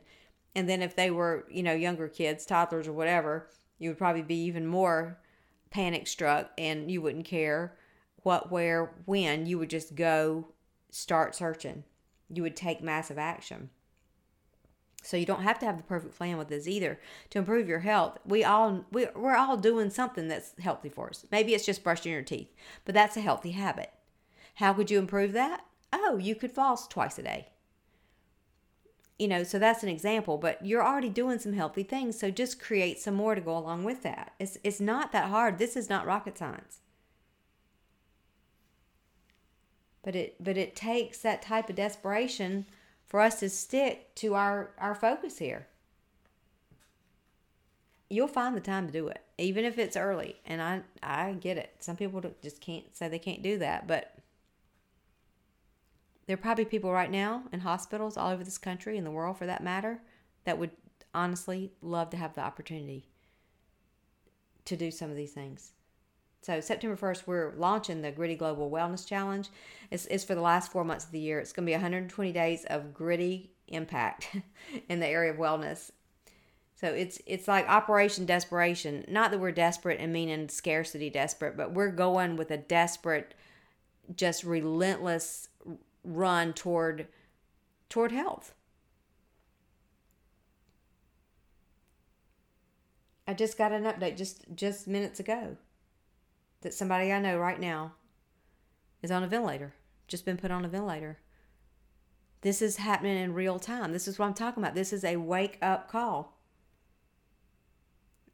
And 0.55 0.69
then 0.69 0.81
if 0.81 0.95
they 0.95 1.09
were, 1.09 1.45
you 1.49 1.63
know, 1.63 1.73
younger 1.73 2.07
kids, 2.07 2.45
toddlers 2.45 2.87
or 2.87 2.93
whatever, 2.93 3.49
you 3.79 3.89
would 3.89 3.97
probably 3.97 4.21
be 4.21 4.43
even 4.43 4.67
more 4.67 5.19
panic 5.71 6.07
struck 6.07 6.51
and 6.57 6.91
you 6.91 7.01
wouldn't 7.01 7.25
care 7.25 7.75
what, 8.17 8.51
where, 8.51 8.93
when. 9.05 9.45
You 9.47 9.57
would 9.59 9.69
just 9.69 9.95
go 9.95 10.49
start 10.91 11.35
searching. 11.35 11.83
You 12.29 12.43
would 12.43 12.55
take 12.55 12.83
massive 12.83 13.17
action. 13.17 13.69
So 15.01 15.17
you 15.17 15.25
don't 15.25 15.43
have 15.43 15.59
to 15.59 15.65
have 15.65 15.77
the 15.77 15.83
perfect 15.83 16.15
plan 16.15 16.37
with 16.37 16.47
this 16.47 16.67
either 16.67 16.99
to 17.31 17.39
improve 17.39 17.67
your 17.67 17.81
health. 17.81 18.19
We 18.25 18.43
all 18.45 18.85
we, 18.91 19.07
we're 19.15 19.35
all 19.35 19.57
doing 19.57 19.89
something 19.89 20.29
that's 20.29 20.53
healthy 20.59 20.87
for 20.89 21.09
us. 21.09 21.25
Maybe 21.29 21.53
it's 21.53 21.65
just 21.65 21.83
brushing 21.83 22.13
your 22.13 22.21
teeth, 22.21 22.53
but 22.85 22.95
that's 22.95 23.17
a 23.17 23.21
healthy 23.21 23.51
habit. 23.51 23.91
How 24.55 24.71
could 24.71 24.89
you 24.89 24.99
improve 24.99 25.33
that? 25.33 25.65
Oh, 25.93 26.17
you 26.17 26.35
could 26.35 26.51
fast 26.51 26.89
twice 26.89 27.17
a 27.19 27.23
day 27.23 27.47
you 29.19 29.27
know, 29.27 29.43
so 29.43 29.59
that's 29.59 29.83
an 29.83 29.89
example, 29.89 30.37
but 30.37 30.65
you're 30.65 30.85
already 30.85 31.09
doing 31.09 31.39
some 31.39 31.53
healthy 31.53 31.83
things. 31.83 32.19
So 32.19 32.31
just 32.31 32.59
create 32.59 32.99
some 32.99 33.13
more 33.13 33.35
to 33.35 33.41
go 33.41 33.57
along 33.57 33.83
with 33.83 34.03
that. 34.03 34.33
It's, 34.39 34.57
it's 34.63 34.79
not 34.79 35.11
that 35.11 35.29
hard. 35.29 35.57
This 35.57 35.75
is 35.77 35.89
not 35.89 36.05
rocket 36.05 36.37
science. 36.37 36.79
But 40.01 40.15
it, 40.15 40.43
but 40.43 40.57
it 40.57 40.75
takes 40.75 41.19
that 41.19 41.41
type 41.41 41.69
of 41.69 41.75
desperation 41.75 42.65
for 43.05 43.21
us 43.21 43.39
to 43.39 43.49
stick 43.49 44.13
to 44.15 44.33
our, 44.33 44.71
our 44.79 44.95
focus 44.95 45.37
here. 45.37 45.67
You'll 48.09 48.27
find 48.27 48.55
the 48.55 48.61
time 48.61 48.87
to 48.87 48.93
do 48.93 49.07
it, 49.07 49.21
even 49.37 49.63
if 49.63 49.77
it's 49.77 49.95
early. 49.95 50.35
And 50.45 50.61
I, 50.61 50.81
I 51.01 51.33
get 51.33 51.57
it. 51.57 51.75
Some 51.79 51.95
people 51.95 52.21
just 52.41 52.59
can't 52.59 52.83
say 52.95 53.07
they 53.07 53.19
can't 53.19 53.41
do 53.41 53.59
that, 53.59 53.87
but 53.87 54.17
there 56.25 56.35
are 56.35 56.37
probably 56.37 56.65
people 56.65 56.91
right 56.91 57.11
now 57.11 57.43
in 57.51 57.59
hospitals 57.59 58.17
all 58.17 58.31
over 58.31 58.43
this 58.43 58.57
country 58.57 58.97
and 58.97 59.05
the 59.05 59.11
world 59.11 59.37
for 59.37 59.45
that 59.45 59.63
matter 59.63 60.01
that 60.45 60.57
would 60.57 60.71
honestly 61.13 61.71
love 61.81 62.09
to 62.09 62.17
have 62.17 62.33
the 62.33 62.41
opportunity 62.41 63.09
to 64.65 64.75
do 64.77 64.89
some 64.89 65.09
of 65.09 65.15
these 65.15 65.33
things. 65.33 65.73
So 66.41 66.59
September 66.59 66.97
1st, 66.97 67.23
we're 67.25 67.53
launching 67.55 68.01
the 68.01 68.11
Gritty 68.11 68.35
Global 68.35 68.69
Wellness 68.69 69.07
Challenge. 69.07 69.47
It's, 69.91 70.05
it's 70.07 70.25
for 70.25 70.35
the 70.35 70.41
last 70.41 70.71
four 70.71 70.83
months 70.83 71.05
of 71.05 71.11
the 71.11 71.19
year. 71.19 71.39
It's 71.39 71.53
going 71.53 71.65
to 71.65 71.69
be 71.69 71.73
120 71.73 72.31
days 72.33 72.65
of 72.65 72.93
gritty 72.93 73.51
impact 73.69 74.35
in 74.89 74.99
the 74.99 75.07
area 75.07 75.31
of 75.31 75.37
wellness. 75.37 75.91
So 76.75 76.89
it's 76.89 77.21
it's 77.25 77.47
like 77.47 77.69
Operation 77.69 78.25
Desperation. 78.25 79.05
Not 79.07 79.31
that 79.31 79.39
we're 79.39 79.53
desperate 79.53 80.01
and 80.01 80.11
meaning 80.11 80.49
scarcity 80.49 81.09
desperate, 81.09 81.55
but 81.55 81.71
we're 81.71 81.91
going 81.91 82.35
with 82.35 82.51
a 82.51 82.57
desperate, 82.57 83.35
just 84.13 84.43
relentless 84.43 85.47
run 86.03 86.53
toward 86.53 87.07
toward 87.89 88.11
health. 88.11 88.55
I 93.27 93.33
just 93.33 93.57
got 93.57 93.71
an 93.71 93.83
update 93.83 94.17
just 94.17 94.45
just 94.53 94.87
minutes 94.87 95.19
ago 95.19 95.57
that 96.61 96.73
somebody 96.73 97.11
I 97.11 97.19
know 97.19 97.37
right 97.37 97.59
now 97.59 97.93
is 99.01 99.11
on 99.11 99.23
a 99.23 99.27
ventilator, 99.27 99.73
just 100.07 100.25
been 100.25 100.37
put 100.37 100.51
on 100.51 100.65
a 100.65 100.69
ventilator. 100.69 101.19
This 102.41 102.61
is 102.61 102.75
happening 102.77 103.17
in 103.17 103.33
real 103.33 103.59
time. 103.59 103.93
This 103.93 104.07
is 104.07 104.19
what 104.19 104.25
I'm 104.25 104.33
talking 104.33 104.61
about. 104.61 104.75
This 104.75 104.91
is 104.91 105.05
a 105.05 105.15
wake 105.15 105.57
up 105.61 105.89
call. 105.89 106.37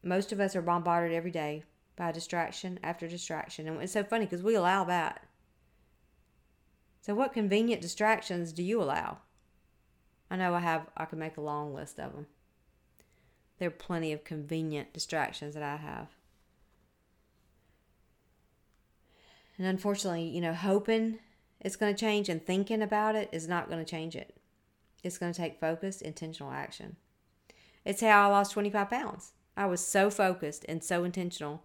Most 0.01 0.31
of 0.31 0.39
us 0.39 0.55
are 0.55 0.61
bombarded 0.61 1.15
every 1.15 1.31
day 1.31 1.63
by 1.95 2.11
distraction 2.11 2.79
after 2.81 3.07
distraction. 3.07 3.67
And 3.67 3.81
it's 3.81 3.93
so 3.93 4.03
funny 4.03 4.25
because 4.25 4.41
we 4.41 4.55
allow 4.55 4.83
that. 4.85 5.28
So, 7.01 7.15
what 7.15 7.33
convenient 7.33 7.81
distractions 7.81 8.51
do 8.53 8.63
you 8.63 8.81
allow? 8.81 9.19
I 10.29 10.35
know 10.35 10.53
I 10.53 10.59
have, 10.59 10.87
I 10.95 11.05
could 11.05 11.19
make 11.19 11.37
a 11.37 11.41
long 11.41 11.73
list 11.73 11.99
of 11.99 12.13
them. 12.13 12.27
There 13.57 13.67
are 13.67 13.71
plenty 13.71 14.13
of 14.13 14.23
convenient 14.23 14.93
distractions 14.93 15.53
that 15.53 15.63
I 15.63 15.77
have. 15.77 16.07
And 19.57 19.67
unfortunately, 19.67 20.23
you 20.23 20.39
know, 20.39 20.53
hoping 20.53 21.19
it's 21.59 21.75
going 21.75 21.93
to 21.93 21.99
change 21.99 22.29
and 22.29 22.45
thinking 22.45 22.81
about 22.81 23.15
it 23.15 23.29
is 23.31 23.47
not 23.47 23.69
going 23.69 23.83
to 23.83 23.89
change 23.89 24.15
it. 24.15 24.35
It's 25.03 25.17
going 25.17 25.33
to 25.33 25.39
take 25.39 25.59
focused, 25.59 26.01
intentional 26.01 26.51
action. 26.51 26.95
It's 27.83 28.01
how 28.01 28.27
I 28.27 28.31
lost 28.31 28.53
25 28.53 28.89
pounds. 28.89 29.33
I 29.57 29.65
was 29.65 29.85
so 29.85 30.09
focused 30.09 30.65
and 30.69 30.83
so 30.83 31.03
intentional. 31.03 31.63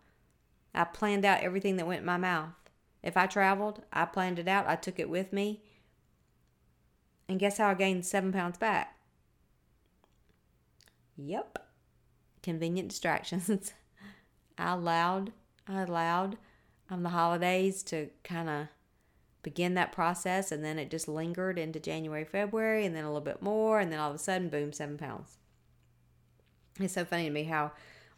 I 0.74 0.84
planned 0.84 1.24
out 1.24 1.42
everything 1.42 1.76
that 1.76 1.86
went 1.86 2.00
in 2.00 2.06
my 2.06 2.16
mouth. 2.16 2.63
If 3.04 3.18
I 3.18 3.26
traveled, 3.26 3.82
I 3.92 4.06
planned 4.06 4.38
it 4.38 4.48
out. 4.48 4.66
I 4.66 4.76
took 4.76 4.98
it 4.98 5.10
with 5.10 5.30
me. 5.30 5.60
And 7.28 7.38
guess 7.38 7.58
how 7.58 7.68
I 7.68 7.74
gained 7.74 8.06
seven 8.06 8.32
pounds 8.32 8.56
back? 8.56 8.96
Yep. 11.16 11.58
Convenient 12.42 12.88
distractions. 12.88 13.74
I 14.58 14.72
allowed, 14.72 15.32
I 15.68 15.82
allowed 15.82 16.38
um, 16.88 17.02
the 17.02 17.10
holidays 17.10 17.82
to 17.84 18.08
kind 18.24 18.48
of 18.48 18.68
begin 19.42 19.74
that 19.74 19.92
process, 19.92 20.50
and 20.50 20.64
then 20.64 20.78
it 20.78 20.90
just 20.90 21.06
lingered 21.06 21.58
into 21.58 21.78
January, 21.78 22.24
February, 22.24 22.86
and 22.86 22.96
then 22.96 23.04
a 23.04 23.08
little 23.08 23.20
bit 23.20 23.42
more, 23.42 23.80
and 23.80 23.92
then 23.92 24.00
all 24.00 24.10
of 24.10 24.16
a 24.16 24.18
sudden, 24.18 24.48
boom, 24.48 24.72
seven 24.72 24.96
pounds. 24.96 25.36
It's 26.80 26.94
so 26.94 27.04
funny 27.04 27.24
to 27.24 27.30
me 27.30 27.44
how 27.44 27.72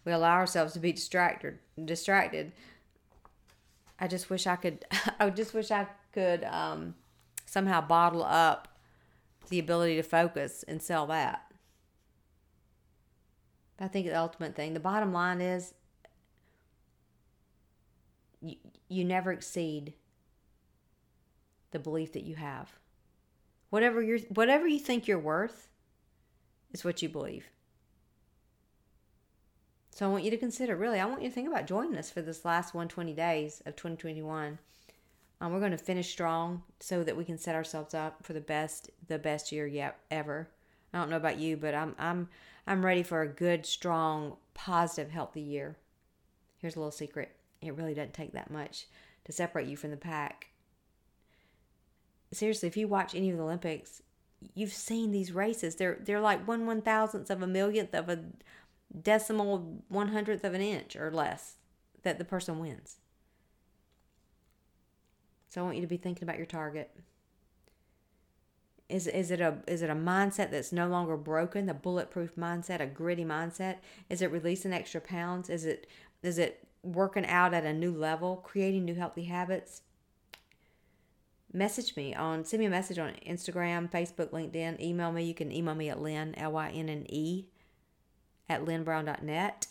we 0.04 0.12
allow 0.12 0.34
ourselves 0.34 0.74
to 0.74 0.78
be 0.78 0.92
distracted. 0.92 1.58
Distracted. 1.84 2.52
I 3.98 4.08
just 4.08 4.30
wish 4.30 4.46
I 4.46 4.56
could. 4.56 4.84
I 5.20 5.30
just 5.30 5.54
wish 5.54 5.70
I 5.70 5.86
could 6.12 6.44
um, 6.44 6.94
somehow 7.46 7.80
bottle 7.80 8.24
up 8.24 8.68
the 9.48 9.58
ability 9.58 9.96
to 9.96 10.02
focus 10.02 10.64
and 10.66 10.82
sell 10.82 11.06
that. 11.06 11.42
I 13.78 13.88
think 13.88 14.06
the 14.06 14.18
ultimate 14.18 14.54
thing, 14.56 14.74
the 14.74 14.80
bottom 14.80 15.12
line 15.12 15.40
is, 15.40 15.74
you, 18.40 18.56
you 18.88 19.04
never 19.04 19.32
exceed 19.32 19.94
the 21.72 21.78
belief 21.78 22.12
that 22.12 22.24
you 22.24 22.36
have. 22.36 22.72
Whatever 23.70 24.02
you 24.02 24.24
whatever 24.30 24.66
you 24.66 24.78
think 24.78 25.06
you're 25.06 25.18
worth 25.18 25.68
is 26.72 26.84
what 26.84 27.02
you 27.02 27.08
believe. 27.08 27.44
So 29.96 30.04
I 30.04 30.10
want 30.10 30.24
you 30.24 30.30
to 30.30 30.36
consider, 30.36 30.76
really, 30.76 31.00
I 31.00 31.06
want 31.06 31.22
you 31.22 31.30
to 31.30 31.34
think 31.34 31.48
about 31.48 31.66
joining 31.66 31.96
us 31.96 32.10
for 32.10 32.20
this 32.20 32.44
last 32.44 32.74
120 32.74 33.14
days 33.14 33.62
of 33.64 33.76
2021. 33.76 34.58
Um, 35.40 35.52
we're 35.54 35.58
going 35.58 35.70
to 35.70 35.78
finish 35.78 36.10
strong 36.10 36.64
so 36.80 37.02
that 37.02 37.16
we 37.16 37.24
can 37.24 37.38
set 37.38 37.54
ourselves 37.54 37.94
up 37.94 38.22
for 38.22 38.34
the 38.34 38.42
best, 38.42 38.90
the 39.08 39.18
best 39.18 39.52
year 39.52 39.66
yet 39.66 39.98
ever. 40.10 40.50
I 40.92 40.98
don't 40.98 41.08
know 41.08 41.16
about 41.16 41.38
you, 41.38 41.56
but 41.56 41.74
I'm, 41.74 41.94
I'm, 41.98 42.28
I'm 42.66 42.84
ready 42.84 43.02
for 43.02 43.22
a 43.22 43.26
good, 43.26 43.64
strong, 43.64 44.36
positive, 44.52 45.12
healthy 45.12 45.40
year. 45.40 45.78
Here's 46.58 46.76
a 46.76 46.78
little 46.78 46.92
secret: 46.92 47.34
it 47.62 47.74
really 47.74 47.94
doesn't 47.94 48.12
take 48.12 48.32
that 48.32 48.50
much 48.50 48.88
to 49.24 49.32
separate 49.32 49.66
you 49.66 49.78
from 49.78 49.92
the 49.92 49.96
pack. 49.96 50.48
Seriously, 52.32 52.66
if 52.66 52.76
you 52.76 52.86
watch 52.86 53.14
any 53.14 53.30
of 53.30 53.38
the 53.38 53.42
Olympics, 53.42 54.02
you've 54.54 54.74
seen 54.74 55.10
these 55.10 55.32
races. 55.32 55.76
They're 55.76 55.98
they're 56.02 56.20
like 56.20 56.46
one 56.46 56.66
one 56.66 56.82
thousandth 56.82 57.30
of 57.30 57.40
a 57.40 57.46
millionth 57.46 57.94
of 57.94 58.10
a 58.10 58.24
decimal 59.02 59.82
one 59.88 60.08
hundredth 60.08 60.44
of 60.44 60.54
an 60.54 60.60
inch 60.60 60.96
or 60.96 61.10
less 61.10 61.56
that 62.02 62.18
the 62.18 62.24
person 62.24 62.58
wins. 62.58 62.96
So 65.48 65.60
I 65.60 65.64
want 65.64 65.76
you 65.76 65.82
to 65.82 65.88
be 65.88 65.96
thinking 65.96 66.24
about 66.24 66.36
your 66.36 66.46
target. 66.46 66.90
Is, 68.88 69.08
is 69.08 69.30
it 69.32 69.40
a 69.40 69.58
is 69.66 69.82
it 69.82 69.90
a 69.90 69.94
mindset 69.94 70.50
that's 70.50 70.72
no 70.72 70.86
longer 70.86 71.16
broken, 71.16 71.66
the 71.66 71.74
bulletproof 71.74 72.36
mindset, 72.36 72.80
a 72.80 72.86
gritty 72.86 73.24
mindset? 73.24 73.78
Is 74.08 74.22
it 74.22 74.30
releasing 74.30 74.72
extra 74.72 75.00
pounds? 75.00 75.50
Is 75.50 75.64
it 75.64 75.88
is 76.22 76.38
it 76.38 76.68
working 76.82 77.26
out 77.26 77.52
at 77.52 77.64
a 77.64 77.72
new 77.72 77.92
level, 77.92 78.36
creating 78.36 78.84
new 78.84 78.94
healthy 78.94 79.24
habits? 79.24 79.82
Message 81.52 81.96
me 81.96 82.14
on 82.14 82.44
send 82.44 82.60
me 82.60 82.66
a 82.66 82.70
message 82.70 82.98
on 82.98 83.14
Instagram, 83.26 83.90
Facebook, 83.90 84.30
LinkedIn, 84.30 84.80
email 84.80 85.10
me. 85.10 85.24
You 85.24 85.34
can 85.34 85.50
email 85.50 85.74
me 85.74 85.88
at 85.88 86.00
Lynne 86.00 86.34
L 86.36 86.52
Y 86.52 86.70
N 86.70 86.88
N 86.88 87.06
E 87.08 87.46
at 88.48 88.64
lynnebrown.net. 88.64 89.66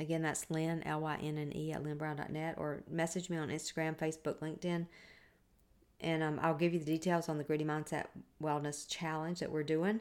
Again, 0.00 0.22
that's 0.22 0.48
Lynne, 0.48 0.82
L 0.84 1.00
Y 1.00 1.18
N 1.22 1.38
N 1.38 1.52
E, 1.54 1.72
at 1.72 1.82
lynnebrown.net, 1.82 2.54
or 2.56 2.82
message 2.88 3.28
me 3.28 3.36
on 3.36 3.48
Instagram, 3.48 3.96
Facebook, 3.96 4.36
LinkedIn. 4.36 4.86
And 6.00 6.22
um, 6.22 6.38
I'll 6.42 6.54
give 6.54 6.72
you 6.72 6.78
the 6.78 6.84
details 6.84 7.28
on 7.28 7.38
the 7.38 7.44
Gritty 7.44 7.64
Mindset 7.64 8.06
Wellness 8.40 8.88
Challenge 8.88 9.40
that 9.40 9.50
we're 9.50 9.64
doing. 9.64 10.00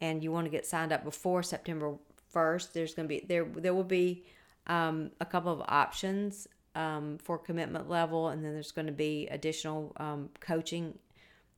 And 0.00 0.22
you 0.22 0.30
want 0.32 0.44
to 0.44 0.50
get 0.50 0.66
signed 0.66 0.92
up 0.92 1.04
before 1.04 1.42
September 1.42 1.94
1st. 2.34 2.72
There's 2.72 2.94
going 2.94 3.08
to 3.08 3.08
be, 3.08 3.24
there, 3.26 3.44
there 3.44 3.74
will 3.74 3.84
be 3.84 4.24
um, 4.66 5.10
a 5.20 5.24
couple 5.24 5.52
of 5.52 5.62
options 5.68 6.46
um, 6.74 7.18
for 7.22 7.38
commitment 7.38 7.88
level, 7.88 8.28
and 8.28 8.44
then 8.44 8.52
there's 8.52 8.72
going 8.72 8.86
to 8.86 8.92
be 8.92 9.26
additional 9.30 9.92
um, 9.96 10.28
coaching 10.40 10.98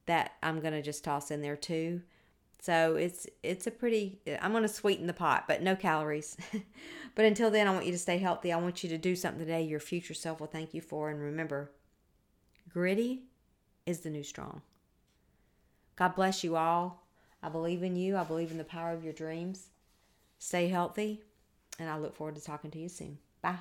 that 0.07 0.33
I'm 0.42 0.61
going 0.61 0.72
to 0.72 0.83
just 0.83 1.05
toss 1.05 1.31
in 1.31 1.42
there 1.42 1.57
too. 1.57 2.02
So 2.62 2.94
it's 2.94 3.27
it's 3.42 3.66
a 3.66 3.72
pretty 3.72 4.20
I'm 4.40 4.53
going 4.53 4.62
to 4.62 4.68
sweeten 4.68 5.09
the 5.09 5.12
pot, 5.12 5.46
but 5.48 5.62
no 5.62 5.75
calories. 5.75 6.37
but 7.16 7.25
until 7.25 7.51
then, 7.51 7.66
I 7.66 7.72
want 7.72 7.87
you 7.87 7.92
to 7.92 7.98
stay 7.98 8.18
healthy. 8.18 8.53
I 8.53 8.57
want 8.57 8.85
you 8.85 8.88
to 8.90 8.98
do 8.98 9.16
something 9.16 9.40
today 9.40 9.62
your 9.62 9.81
future 9.81 10.14
self 10.14 10.38
will 10.38 10.46
thank 10.46 10.72
you 10.72 10.81
for 10.81 11.11
and 11.11 11.20
remember, 11.20 11.72
gritty 12.72 13.25
is 13.85 14.01
the 14.01 14.11
new 14.11 14.22
strong. 14.22 14.62
God 15.96 16.14
bless 16.14 16.44
you 16.44 16.55
all. 16.55 17.05
I 17.42 17.48
believe 17.48 17.83
in 17.83 17.96
you. 17.96 18.16
I 18.16 18.22
believe 18.22 18.53
in 18.53 18.59
the 18.59 18.64
power 18.64 18.92
of 18.92 19.03
your 19.03 19.12
dreams. 19.12 19.70
Stay 20.38 20.68
healthy, 20.68 21.20
and 21.81 21.90
I 21.90 21.98
look 21.98 22.14
forward 22.14 22.37
to 22.37 22.40
talking 22.44 22.70
to 22.70 22.79
you 22.79 22.88
soon. 22.88 23.18
Bye. 23.42 23.59